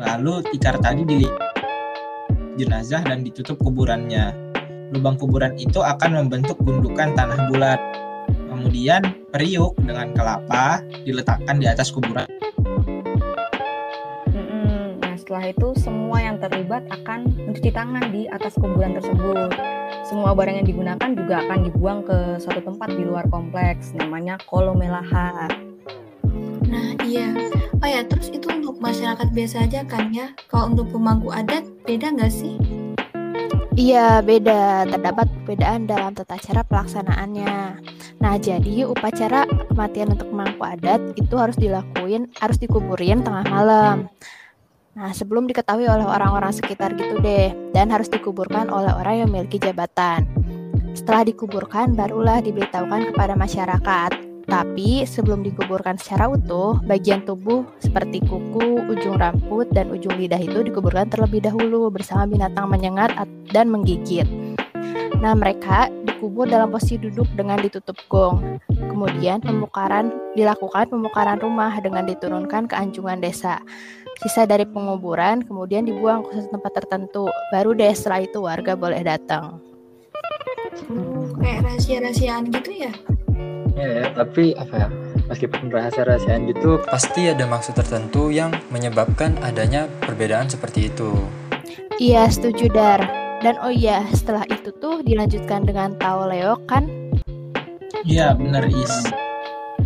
Lalu 0.00 0.48
tikar 0.48 0.80
tadi 0.80 1.04
dilihat 1.04 1.36
jenazah 2.56 3.04
dan 3.04 3.20
ditutup 3.20 3.60
kuburannya 3.60 4.47
lubang 4.92 5.16
kuburan 5.20 5.52
itu 5.60 5.80
akan 5.84 6.24
membentuk 6.24 6.56
gundukan 6.64 7.12
tanah 7.12 7.48
bulat. 7.52 7.80
Kemudian 8.48 9.02
periuk 9.30 9.78
dengan 9.78 10.10
kelapa 10.16 10.82
diletakkan 11.06 11.62
di 11.62 11.66
atas 11.70 11.94
kuburan. 11.94 12.26
Nah, 14.98 15.14
setelah 15.14 15.44
itu 15.52 15.68
semua 15.78 16.18
yang 16.18 16.42
terlibat 16.42 16.82
akan 16.90 17.30
mencuci 17.46 17.70
tangan 17.70 18.10
di 18.10 18.26
atas 18.28 18.58
kuburan 18.58 18.98
tersebut. 18.98 19.54
Semua 20.08 20.32
barang 20.32 20.64
yang 20.64 20.68
digunakan 20.68 21.10
juga 21.14 21.44
akan 21.44 21.58
dibuang 21.68 22.00
ke 22.02 22.40
suatu 22.40 22.64
tempat 22.64 22.88
di 22.96 23.04
luar 23.04 23.28
kompleks, 23.28 23.92
namanya 23.94 24.40
kolomelaha. 24.48 25.46
Nah 26.68 26.96
iya, 27.04 27.32
oh 27.80 27.88
ya 27.88 28.04
terus 28.04 28.28
itu 28.28 28.48
untuk 28.48 28.80
masyarakat 28.80 29.28
biasa 29.32 29.68
aja 29.68 29.80
kan 29.84 30.12
ya? 30.12 30.32
Kalau 30.48 30.72
untuk 30.72 30.92
pemangku 30.92 31.32
adat 31.32 31.64
beda 31.84 32.12
nggak 32.12 32.32
sih? 32.32 32.77
Iya, 33.78 34.26
beda. 34.26 34.90
Terdapat 34.90 35.30
perbedaan 35.30 35.86
dalam 35.86 36.10
tata 36.10 36.34
cara 36.34 36.66
pelaksanaannya. 36.66 37.54
Nah, 38.18 38.34
jadi 38.42 38.90
upacara 38.90 39.46
kematian 39.70 40.18
untuk 40.18 40.34
mangku 40.34 40.66
adat 40.66 40.98
itu 41.14 41.38
harus 41.38 41.54
dilakuin, 41.54 42.26
harus 42.42 42.58
dikuburin 42.58 43.22
tengah 43.22 43.46
malam. 43.46 44.10
Nah, 44.98 45.14
sebelum 45.14 45.46
diketahui 45.46 45.86
oleh 45.86 46.02
orang-orang 46.02 46.50
sekitar 46.50 46.98
gitu 46.98 47.22
deh, 47.22 47.54
dan 47.70 47.94
harus 47.94 48.10
dikuburkan 48.10 48.66
oleh 48.66 48.90
orang 48.90 49.22
yang 49.22 49.28
memiliki 49.30 49.62
jabatan. 49.62 50.26
Setelah 50.98 51.30
dikuburkan, 51.30 51.94
barulah 51.94 52.42
diberitahukan 52.42 53.14
kepada 53.14 53.38
masyarakat. 53.38 54.27
Tapi 54.48 55.04
sebelum 55.04 55.44
dikuburkan 55.44 56.00
secara 56.00 56.32
utuh, 56.32 56.80
bagian 56.88 57.20
tubuh 57.28 57.68
seperti 57.84 58.24
kuku, 58.24 58.80
ujung 58.88 59.20
rambut, 59.20 59.68
dan 59.76 59.92
ujung 59.92 60.16
lidah 60.16 60.40
itu 60.40 60.64
dikuburkan 60.64 61.12
terlebih 61.12 61.44
dahulu 61.44 61.92
bersama 61.92 62.24
binatang 62.24 62.64
menyengat 62.72 63.12
dan 63.52 63.68
menggigit. 63.68 64.24
Nah, 65.20 65.36
mereka 65.36 65.92
dikubur 66.08 66.48
dalam 66.48 66.72
posisi 66.72 66.96
duduk 66.96 67.28
dengan 67.36 67.60
ditutup 67.60 68.00
gong. 68.08 68.62
Kemudian 68.72 69.44
pemukaran 69.44 70.16
dilakukan 70.32 70.88
pemukaran 70.88 71.36
rumah 71.42 71.76
dengan 71.84 72.08
diturunkan 72.08 72.72
ke 72.72 72.74
anjungan 72.78 73.20
desa. 73.20 73.60
Sisa 74.24 74.48
dari 74.48 74.64
penguburan 74.64 75.44
kemudian 75.44 75.84
dibuang 75.84 76.24
ke 76.24 76.48
tempat 76.48 76.72
tertentu. 76.72 77.28
Baru 77.52 77.76
deh 77.76 77.92
setelah 77.92 78.24
itu 78.24 78.38
warga 78.42 78.72
boleh 78.78 79.04
datang. 79.04 79.60
Hmm, 80.88 81.34
kayak 81.42 81.66
rahasia-rahasiaan 81.66 82.48
gitu 82.54 82.88
ya? 82.88 82.92
Ya, 83.78 83.88
ya 84.02 84.06
tapi 84.12 84.52
apa 84.58 84.74
ya 84.74 84.88
meskipun 85.28 85.68
rahasia-rahasiaan 85.68 86.48
gitu 86.50 86.82
pasti 86.88 87.28
ada 87.30 87.44
maksud 87.44 87.76
tertentu 87.76 88.32
yang 88.32 88.50
menyebabkan 88.72 89.36
adanya 89.44 89.86
perbedaan 90.02 90.48
seperti 90.48 90.88
itu. 90.90 91.12
Iya 91.98 92.30
setuju 92.30 92.70
dar. 92.70 93.02
Dan 93.38 93.54
oh 93.62 93.70
iya 93.70 94.02
setelah 94.10 94.42
itu 94.50 94.74
tuh 94.82 94.98
dilanjutkan 95.06 95.62
dengan 95.62 95.94
taoleo 95.94 96.58
kan? 96.66 96.90
Iya 98.02 98.34
bener 98.34 98.66
is. 98.66 99.10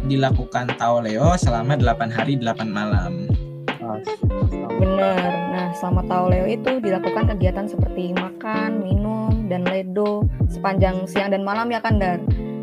Dilakukan 0.08 0.72
taoleo 0.80 1.36
selama 1.36 1.76
8 1.76 2.08
hari 2.08 2.40
8 2.40 2.64
malam. 2.68 3.28
Bener. 4.80 5.30
Nah, 5.52 5.68
selama 5.76 6.04
taoleo 6.08 6.48
itu 6.48 6.80
dilakukan 6.80 7.28
kegiatan 7.36 7.68
seperti 7.68 8.16
makan, 8.16 8.82
minum, 8.82 9.46
dan 9.52 9.68
ledo 9.68 10.24
sepanjang 10.48 11.04
siang 11.04 11.28
dan 11.32 11.44
malam 11.44 11.68
ya 11.68 11.80
kan, 11.80 12.00
Dar? 12.00 12.20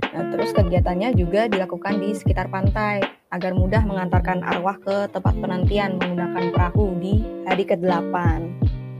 Nah, 0.09 0.23
terus 0.33 0.49
kegiatannya 0.57 1.13
juga 1.13 1.45
dilakukan 1.45 2.01
di 2.01 2.17
sekitar 2.17 2.49
pantai 2.49 3.05
agar 3.29 3.53
mudah 3.53 3.85
mengantarkan 3.85 4.41
arwah 4.41 4.77
ke 4.81 5.05
tempat 5.13 5.37
penantian 5.37 6.01
menggunakan 6.01 6.49
perahu 6.49 6.97
di 6.97 7.21
hari 7.45 7.63
ke-8. 7.65 8.15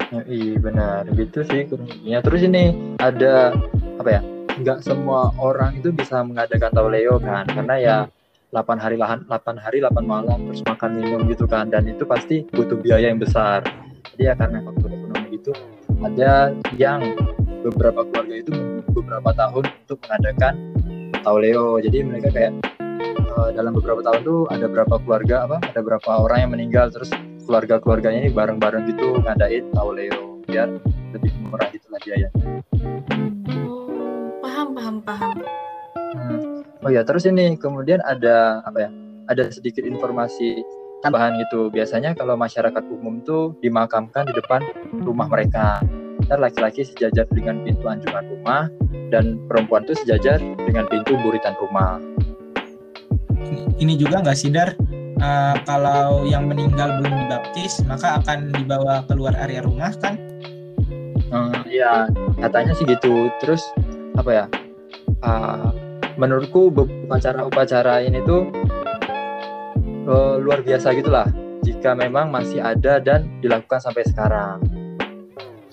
Ya, 0.10 0.22
iya 0.30 0.58
benar, 0.58 1.06
gitu 1.14 1.42
sih. 1.46 1.66
Ya 2.06 2.22
terus 2.22 2.46
ini 2.46 2.96
ada 3.02 3.58
apa 3.98 4.10
ya? 4.10 4.22
nggak 4.60 4.84
semua 4.84 5.32
orang 5.40 5.80
itu 5.80 5.88
bisa 5.96 6.20
mengadakan 6.20 6.68
tauleo 6.76 7.16
kan 7.24 7.48
karena 7.48 7.76
ya 7.80 7.98
8 8.52 8.76
hari 8.76 9.00
lahan 9.00 9.24
8 9.24 9.56
hari 9.56 9.80
8 9.80 10.04
malam 10.04 10.52
terus 10.52 10.62
makan 10.68 11.00
minum 11.00 11.24
gitu 11.32 11.48
kan 11.48 11.72
dan 11.72 11.88
itu 11.88 12.04
pasti 12.04 12.44
butuh 12.52 12.76
biaya 12.76 13.08
yang 13.08 13.24
besar 13.24 13.64
jadi 14.16 14.24
ya 14.28 14.34
karena 14.36 14.60
faktor 14.60 14.92
ekonomi 14.92 15.30
itu 15.40 15.52
ada 16.04 16.52
yang 16.76 17.00
beberapa 17.64 18.04
keluarga 18.04 18.36
itu 18.36 18.52
beberapa 18.92 19.30
tahun 19.32 19.64
untuk 19.64 19.98
mengadakan 20.04 20.54
tauleo 21.24 21.80
jadi 21.84 22.06
mereka 22.06 22.30
kayak 22.32 22.52
uh, 23.36 23.50
dalam 23.54 23.76
beberapa 23.76 24.00
tahun 24.04 24.22
tuh 24.24 24.40
ada 24.52 24.66
berapa 24.68 24.96
keluarga 25.04 25.36
apa 25.48 25.58
ada 25.64 25.80
berapa 25.84 26.10
orang 26.10 26.38
yang 26.48 26.52
meninggal 26.56 26.88
terus 26.92 27.12
keluarga 27.44 27.82
keluarganya 27.82 28.26
ini 28.26 28.32
bareng-bareng 28.32 28.84
gitu 28.90 29.20
ngadain 29.26 29.66
tauleo 29.74 30.40
biar 30.46 30.70
lebih 31.14 31.32
murah 31.46 31.70
itulah 31.74 32.00
biayanya 32.02 32.32
Oh, 33.50 33.90
paham 34.42 34.74
paham 34.74 34.96
paham. 35.02 35.36
Hmm. 36.16 36.62
Oh 36.80 36.90
ya, 36.90 37.04
terus 37.04 37.28
ini 37.28 37.60
kemudian 37.60 38.00
ada 38.02 38.64
apa 38.64 38.88
ya? 38.88 38.90
Ada 39.30 39.54
sedikit 39.54 39.86
informasi 39.86 40.64
tambahan 41.06 41.38
gitu. 41.44 41.70
Biasanya 41.70 42.16
kalau 42.16 42.40
masyarakat 42.40 42.84
umum 42.90 43.22
tuh 43.22 43.58
dimakamkan 43.60 44.26
di 44.26 44.34
depan 44.34 44.64
rumah 45.04 45.28
mereka. 45.28 45.84
Dan 46.30 46.46
laki-laki 46.46 46.86
sejajar 46.86 47.26
dengan 47.34 47.66
pintu 47.66 47.90
anjungan 47.90 48.22
rumah 48.30 48.70
dan 49.10 49.42
perempuan 49.50 49.82
tuh 49.90 49.98
sejajar 49.98 50.38
dengan 50.38 50.86
pintu 50.86 51.18
buritan 51.26 51.58
rumah. 51.58 51.98
Ini, 53.80 53.98
juga 53.98 54.22
nggak 54.22 54.38
sih 54.38 54.54
Dar? 54.54 54.78
Uh, 55.20 55.58
kalau 55.68 56.24
yang 56.24 56.48
meninggal 56.48 57.02
belum 57.02 57.28
dibaptis, 57.28 57.82
maka 57.90 58.22
akan 58.22 58.54
dibawa 58.54 59.04
keluar 59.10 59.34
area 59.36 59.66
rumah 59.66 59.92
kan? 59.98 60.16
Hmm, 61.34 61.66
ya, 61.66 62.08
katanya 62.38 62.78
sih 62.78 62.86
gitu. 62.86 63.28
Terus 63.42 63.66
apa 64.16 64.32
ya? 64.32 64.46
Uh, 65.26 65.74
menurutku 66.16 66.72
upacara-upacara 66.72 68.06
ini 68.06 68.24
tuh 68.24 68.54
uh, 70.08 70.36
luar 70.40 70.64
biasa 70.64 70.96
gitulah 70.96 71.28
jika 71.64 71.96
memang 71.96 72.32
masih 72.32 72.60
ada 72.64 73.00
dan 73.00 73.28
dilakukan 73.44 73.80
sampai 73.80 74.04
sekarang. 74.08 74.79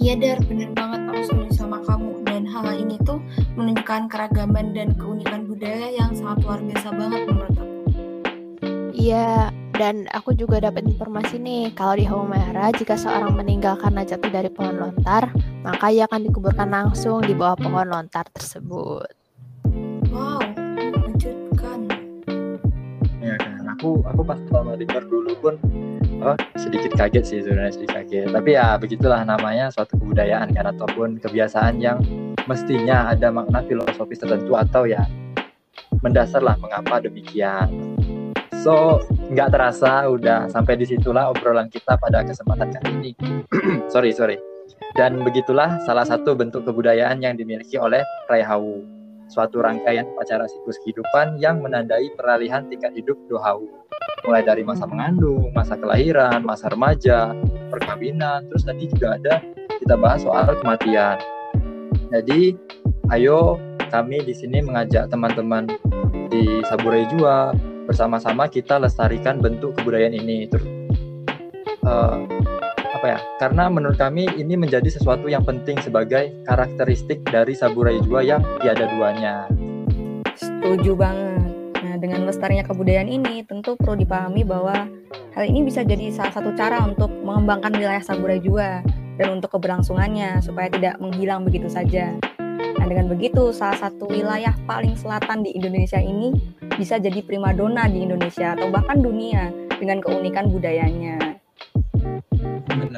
Iya 0.06 0.22
Dar, 0.22 0.38
bener 0.46 0.70
banget 0.70 1.02
aku 1.10 1.22
setuju 1.26 1.66
sama 1.66 1.82
kamu 1.82 2.22
dan 2.30 2.46
hal 2.46 2.78
ini 2.78 2.94
tuh 3.02 3.18
menunjukkan 3.58 4.06
keragaman 4.06 4.70
dan 4.70 4.94
keunikan 4.94 5.50
budaya 5.50 5.90
yang 5.90 6.14
sangat 6.14 6.46
luar 6.46 6.62
biasa 6.62 6.88
banget 6.94 7.20
menurut 7.26 7.56
aku. 7.58 7.74
Iya, 8.94 9.50
dan 9.74 10.06
aku 10.14 10.30
juga 10.38 10.62
dapat 10.62 10.86
informasi 10.86 11.42
nih, 11.42 11.74
kalau 11.74 11.98
di 11.98 12.06
Halmahera 12.06 12.70
jika 12.78 12.94
seorang 12.94 13.34
meninggal 13.34 13.82
karena 13.82 14.06
jatuh 14.06 14.30
dari 14.30 14.46
pohon 14.46 14.78
lontar, 14.78 15.26
maka 15.66 15.90
ia 15.90 16.06
akan 16.06 16.22
dikuburkan 16.22 16.70
langsung 16.70 17.26
di 17.26 17.34
bawah 17.34 17.58
pohon 17.58 17.90
lontar 17.90 18.30
tersebut. 18.30 19.10
Wow, 20.14 20.38
mengejutkan. 21.02 21.90
Ya 23.18 23.34
kan, 23.42 23.74
aku 23.74 24.06
aku 24.06 24.22
pas 24.22 24.38
pertama 24.38 24.78
dengar 24.78 25.02
dulu 25.10 25.34
pun 25.42 25.58
oh 26.22 26.36
sedikit 26.56 26.96
kaget 26.96 27.24
sih 27.24 27.38
sebenarnya 27.44 27.72
sedikit 27.76 27.94
kaget. 28.02 28.28
Tapi 28.32 28.50
ya 28.56 28.76
begitulah 28.80 29.22
namanya 29.24 29.68
suatu 29.72 29.96
kebudayaan 30.00 30.52
kan 30.54 30.72
ataupun 30.72 31.20
kebiasaan 31.20 31.80
yang 31.80 32.00
mestinya 32.46 33.10
ada 33.10 33.28
makna 33.34 33.60
filosofis 33.66 34.22
tertentu 34.22 34.54
atau 34.54 34.86
ya 34.86 35.02
mendasar 36.00 36.40
lah 36.40 36.56
mengapa 36.60 37.02
demikian. 37.02 37.68
So 38.64 39.02
nggak 39.30 39.52
terasa 39.52 40.06
udah 40.08 40.50
sampai 40.50 40.78
di 40.80 40.86
situlah 40.88 41.30
obrolan 41.30 41.68
kita 41.68 41.98
pada 41.98 42.24
kesempatan 42.24 42.72
kali 42.72 42.88
ini. 42.98 43.12
sorry 43.92 44.10
sorry. 44.14 44.38
Dan 44.96 45.20
begitulah 45.20 45.76
salah 45.84 46.08
satu 46.08 46.32
bentuk 46.32 46.64
kebudayaan 46.64 47.20
yang 47.20 47.36
dimiliki 47.36 47.76
oleh 47.76 48.00
Raihawu 48.32 48.95
suatu 49.26 49.62
rangkaian 49.62 50.06
upacara 50.14 50.46
siklus 50.46 50.78
kehidupan 50.86 51.38
yang 51.42 51.58
menandai 51.62 52.10
peralihan 52.14 52.66
tingkat 52.70 52.94
hidup 52.94 53.18
dohau 53.26 53.66
mulai 54.26 54.42
dari 54.42 54.66
masa 54.66 54.90
mengandung, 54.90 55.54
masa 55.54 55.78
kelahiran, 55.78 56.42
masa 56.42 56.66
remaja, 56.66 57.30
perkawinan, 57.70 58.42
terus 58.50 58.66
tadi 58.66 58.90
juga 58.90 59.14
ada 59.22 59.34
kita 59.78 59.94
bahas 59.94 60.26
soal 60.26 60.50
kematian. 60.58 61.14
Jadi, 62.10 62.58
ayo 63.14 63.54
kami 63.86 64.26
di 64.26 64.34
sini 64.34 64.58
mengajak 64.66 65.06
teman-teman 65.14 65.70
di 66.26 66.58
Saburai 66.66 67.06
Jua 67.14 67.54
bersama-sama 67.86 68.50
kita 68.50 68.82
lestarikan 68.82 69.38
bentuk 69.38 69.78
kebudayaan 69.78 70.18
ini. 70.18 70.50
Terus 70.50 70.66
uh, 71.86 72.26
apa 72.96 73.06
ya? 73.12 73.18
Karena 73.36 73.68
menurut 73.68 74.00
kami 74.00 74.24
ini 74.40 74.56
menjadi 74.56 74.88
sesuatu 74.88 75.28
yang 75.28 75.44
penting 75.44 75.76
sebagai 75.84 76.32
karakteristik 76.48 77.20
dari 77.28 77.52
saburai 77.52 78.00
jua 78.00 78.24
yang 78.24 78.40
tiada 78.64 78.88
duanya. 78.88 79.44
Setuju 80.32 80.96
banget. 80.96 81.44
Nah 81.84 81.94
dengan 82.00 82.24
lestarinya 82.24 82.64
kebudayaan 82.64 83.08
ini 83.12 83.44
tentu 83.44 83.76
perlu 83.76 84.00
dipahami 84.00 84.42
bahwa 84.42 84.88
hal 85.36 85.44
ini 85.44 85.68
bisa 85.68 85.84
jadi 85.84 86.08
salah 86.08 86.32
satu 86.32 86.56
cara 86.56 86.80
untuk 86.88 87.12
mengembangkan 87.12 87.76
wilayah 87.76 88.00
saburai 88.00 88.40
jua 88.40 88.80
dan 89.20 89.28
untuk 89.36 89.52
keberlangsungannya 89.52 90.40
supaya 90.40 90.72
tidak 90.72 90.96
menghilang 90.96 91.44
begitu 91.44 91.68
saja. 91.68 92.16
Nah, 92.56 92.84
dengan 92.88 93.08
begitu, 93.08 93.52
salah 93.52 93.76
satu 93.76 94.08
wilayah 94.08 94.52
paling 94.68 94.96
selatan 94.96 95.44
di 95.44 95.56
Indonesia 95.56 96.00
ini 96.00 96.32
bisa 96.76 97.00
jadi 97.00 97.24
primadona 97.24 97.88
di 97.88 98.04
Indonesia 98.04 98.52
atau 98.52 98.68
bahkan 98.68 99.00
dunia 99.00 99.48
dengan 99.80 100.00
keunikan 100.04 100.52
budayanya 100.52 101.25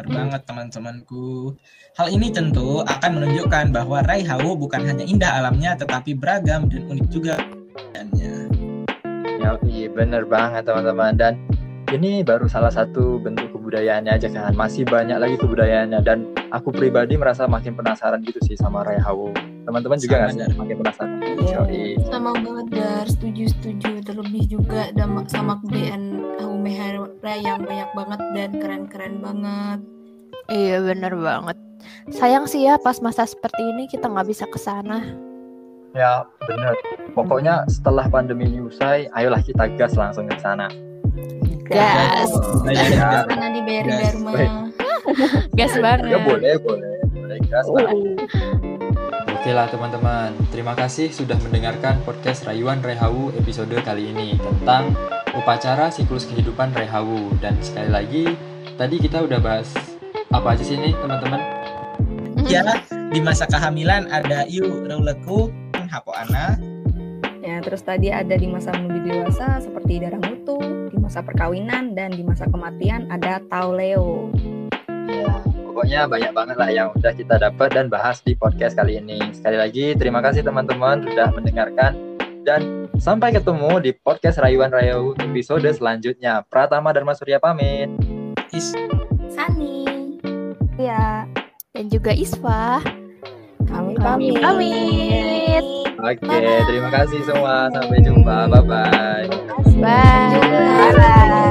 banget 0.08 0.42
teman-temanku. 0.48 1.54
Hal 1.94 2.08
ini 2.10 2.32
tentu 2.32 2.82
akan 2.82 3.10
menunjukkan 3.20 3.70
bahwa 3.70 4.02
Raihau 4.02 4.56
bukan 4.56 4.82
hanya 4.88 5.04
indah 5.04 5.38
alamnya 5.38 5.76
tetapi 5.76 6.16
beragam 6.16 6.66
dan 6.66 6.88
unik 6.88 7.06
juga. 7.12 7.36
Ya, 9.38 9.54
iya 9.64 9.88
benar 9.88 10.26
banget 10.26 10.66
teman-teman. 10.66 11.14
Dan 11.14 11.38
ini 11.94 12.20
baru 12.20 12.50
salah 12.50 12.68
satu 12.68 13.16
bentuk 13.22 13.48
kebudayaannya 13.54 14.12
aja 14.18 14.28
kan? 14.28 14.52
Masih 14.52 14.84
banyak 14.84 15.16
lagi 15.16 15.36
kebudayaannya. 15.40 16.00
Dan 16.04 16.34
aku 16.52 16.74
pribadi 16.74 17.16
merasa 17.16 17.48
makin 17.48 17.72
penasaran 17.78 18.20
gitu 18.24 18.40
sih 18.44 18.56
sama 18.58 18.84
Raihau 18.84 19.32
teman-teman 19.68 20.00
juga 20.00 20.14
nggak 20.24 20.32
sih? 20.32 20.56
Makin 20.56 20.76
penasaran. 20.80 21.16
Yeah. 21.68 22.00
sama 22.08 22.32
banget 22.40 22.66
dar. 22.72 23.04
Setuju 23.04 23.44
setuju. 23.52 23.90
Terlebih 24.00 24.44
juga 24.48 24.88
sama 25.28 25.60
kebudayaan 25.60 26.04
Haumehara 26.40 27.34
yang 27.36 27.60
banyak 27.64 27.90
banget 27.92 28.20
dan 28.32 28.50
keren-keren 28.56 29.14
banget 29.20 29.97
iya 30.48 30.82
bener 30.82 31.12
banget 31.14 31.56
sayang 32.12 32.48
sih 32.48 32.64
ya 32.64 32.80
pas 32.80 32.98
masa 33.04 33.28
seperti 33.28 33.62
ini 33.62 33.86
kita 33.88 34.08
nggak 34.08 34.28
bisa 34.28 34.44
ke 34.48 34.58
sana 34.60 35.04
ya 35.96 36.24
bener 36.44 36.74
pokoknya 37.12 37.64
setelah 37.68 38.08
pandemi 38.08 38.48
ini 38.48 38.60
usai 38.64 39.08
ayolah 39.12 39.40
kita 39.40 39.68
gas 39.76 39.96
langsung 39.96 40.28
ke 40.28 40.36
sana 40.40 40.68
gas. 41.68 42.30
Gas 42.64 43.24
mana 43.28 43.46
dibayar 43.52 43.84
di 43.84 43.92
Dharma. 43.92 44.32
gas 45.58 45.72
banget. 45.78 46.16
Ya 46.16 46.18
boleh, 46.20 46.54
boleh. 46.60 46.92
Boleh 47.12 47.38
gas 47.48 47.66
lah. 47.68 47.92
Oke 49.38 49.50
lah 49.54 49.70
teman-teman, 49.70 50.34
terima 50.50 50.74
kasih 50.74 51.14
sudah 51.14 51.38
mendengarkan 51.46 52.02
podcast 52.02 52.42
Rayuan 52.42 52.82
Rehawu 52.82 53.30
episode 53.38 53.72
kali 53.86 54.10
ini 54.10 54.34
tentang 54.34 54.92
upacara 55.38 55.94
siklus 55.94 56.26
kehidupan 56.26 56.74
Rehawu 56.74 57.30
dan 57.38 57.54
sekali 57.62 57.88
lagi 57.88 58.24
tadi 58.74 58.98
kita 58.98 59.22
udah 59.22 59.38
bahas 59.38 59.70
apa 60.32 60.52
aja 60.56 60.64
sih 60.64 60.76
nih 60.76 60.92
teman-teman? 61.00 61.40
Ya, 62.48 62.64
di 63.12 63.20
masa 63.20 63.44
kehamilan 63.48 64.08
ada 64.08 64.44
Yu 64.48 64.88
Rauleku, 64.88 65.52
Hapo 65.88 66.12
Ana. 66.12 66.56
Ya, 67.40 67.64
terus 67.64 67.80
tadi 67.80 68.12
ada 68.12 68.36
di 68.36 68.44
masa 68.44 68.76
menuju 68.76 69.08
dewasa 69.08 69.60
seperti 69.64 70.04
darah 70.04 70.20
mutu, 70.20 70.60
di 70.92 70.96
masa 71.00 71.24
perkawinan 71.24 71.96
dan 71.96 72.12
di 72.12 72.20
masa 72.20 72.44
kematian 72.48 73.08
ada 73.08 73.40
Tauleo. 73.48 74.28
Ya, 75.08 75.40
pokoknya 75.64 76.04
banyak 76.04 76.32
banget 76.36 76.56
lah 76.60 76.70
yang 76.70 76.88
udah 76.92 77.12
kita 77.16 77.40
dapat 77.40 77.72
dan 77.72 77.88
bahas 77.88 78.20
di 78.20 78.36
podcast 78.36 78.76
kali 78.76 79.00
ini. 79.00 79.32
Sekali 79.32 79.56
lagi 79.56 79.96
terima 79.96 80.20
kasih 80.20 80.44
teman-teman 80.44 81.08
sudah 81.08 81.32
mendengarkan 81.32 81.96
dan 82.44 82.88
sampai 83.00 83.32
ketemu 83.32 83.80
di 83.80 83.90
podcast 83.96 84.40
Rayuan 84.40 84.72
Rayu 84.72 85.16
episode 85.20 85.68
selanjutnya. 85.72 86.44
Pratama 86.48 86.92
Dharma 86.92 87.16
Surya 87.16 87.40
pamit. 87.40 87.88
Is 88.52 88.72
Sani. 89.32 89.77
Ya. 90.78 91.26
Dan 91.74 91.90
juga 91.90 92.14
Isfa. 92.14 92.78
Kami 93.66 93.92
pamit. 93.98 94.38
Pamit. 94.38 95.64
Oke, 95.98 96.22
okay, 96.22 96.62
terima 96.70 96.88
kasih 96.94 97.20
semua. 97.26 97.66
Sampai 97.74 97.98
jumpa. 98.00 98.46
Bye-bye. 98.46 99.26
Bye. 99.82 100.38
Bye. 100.94 101.44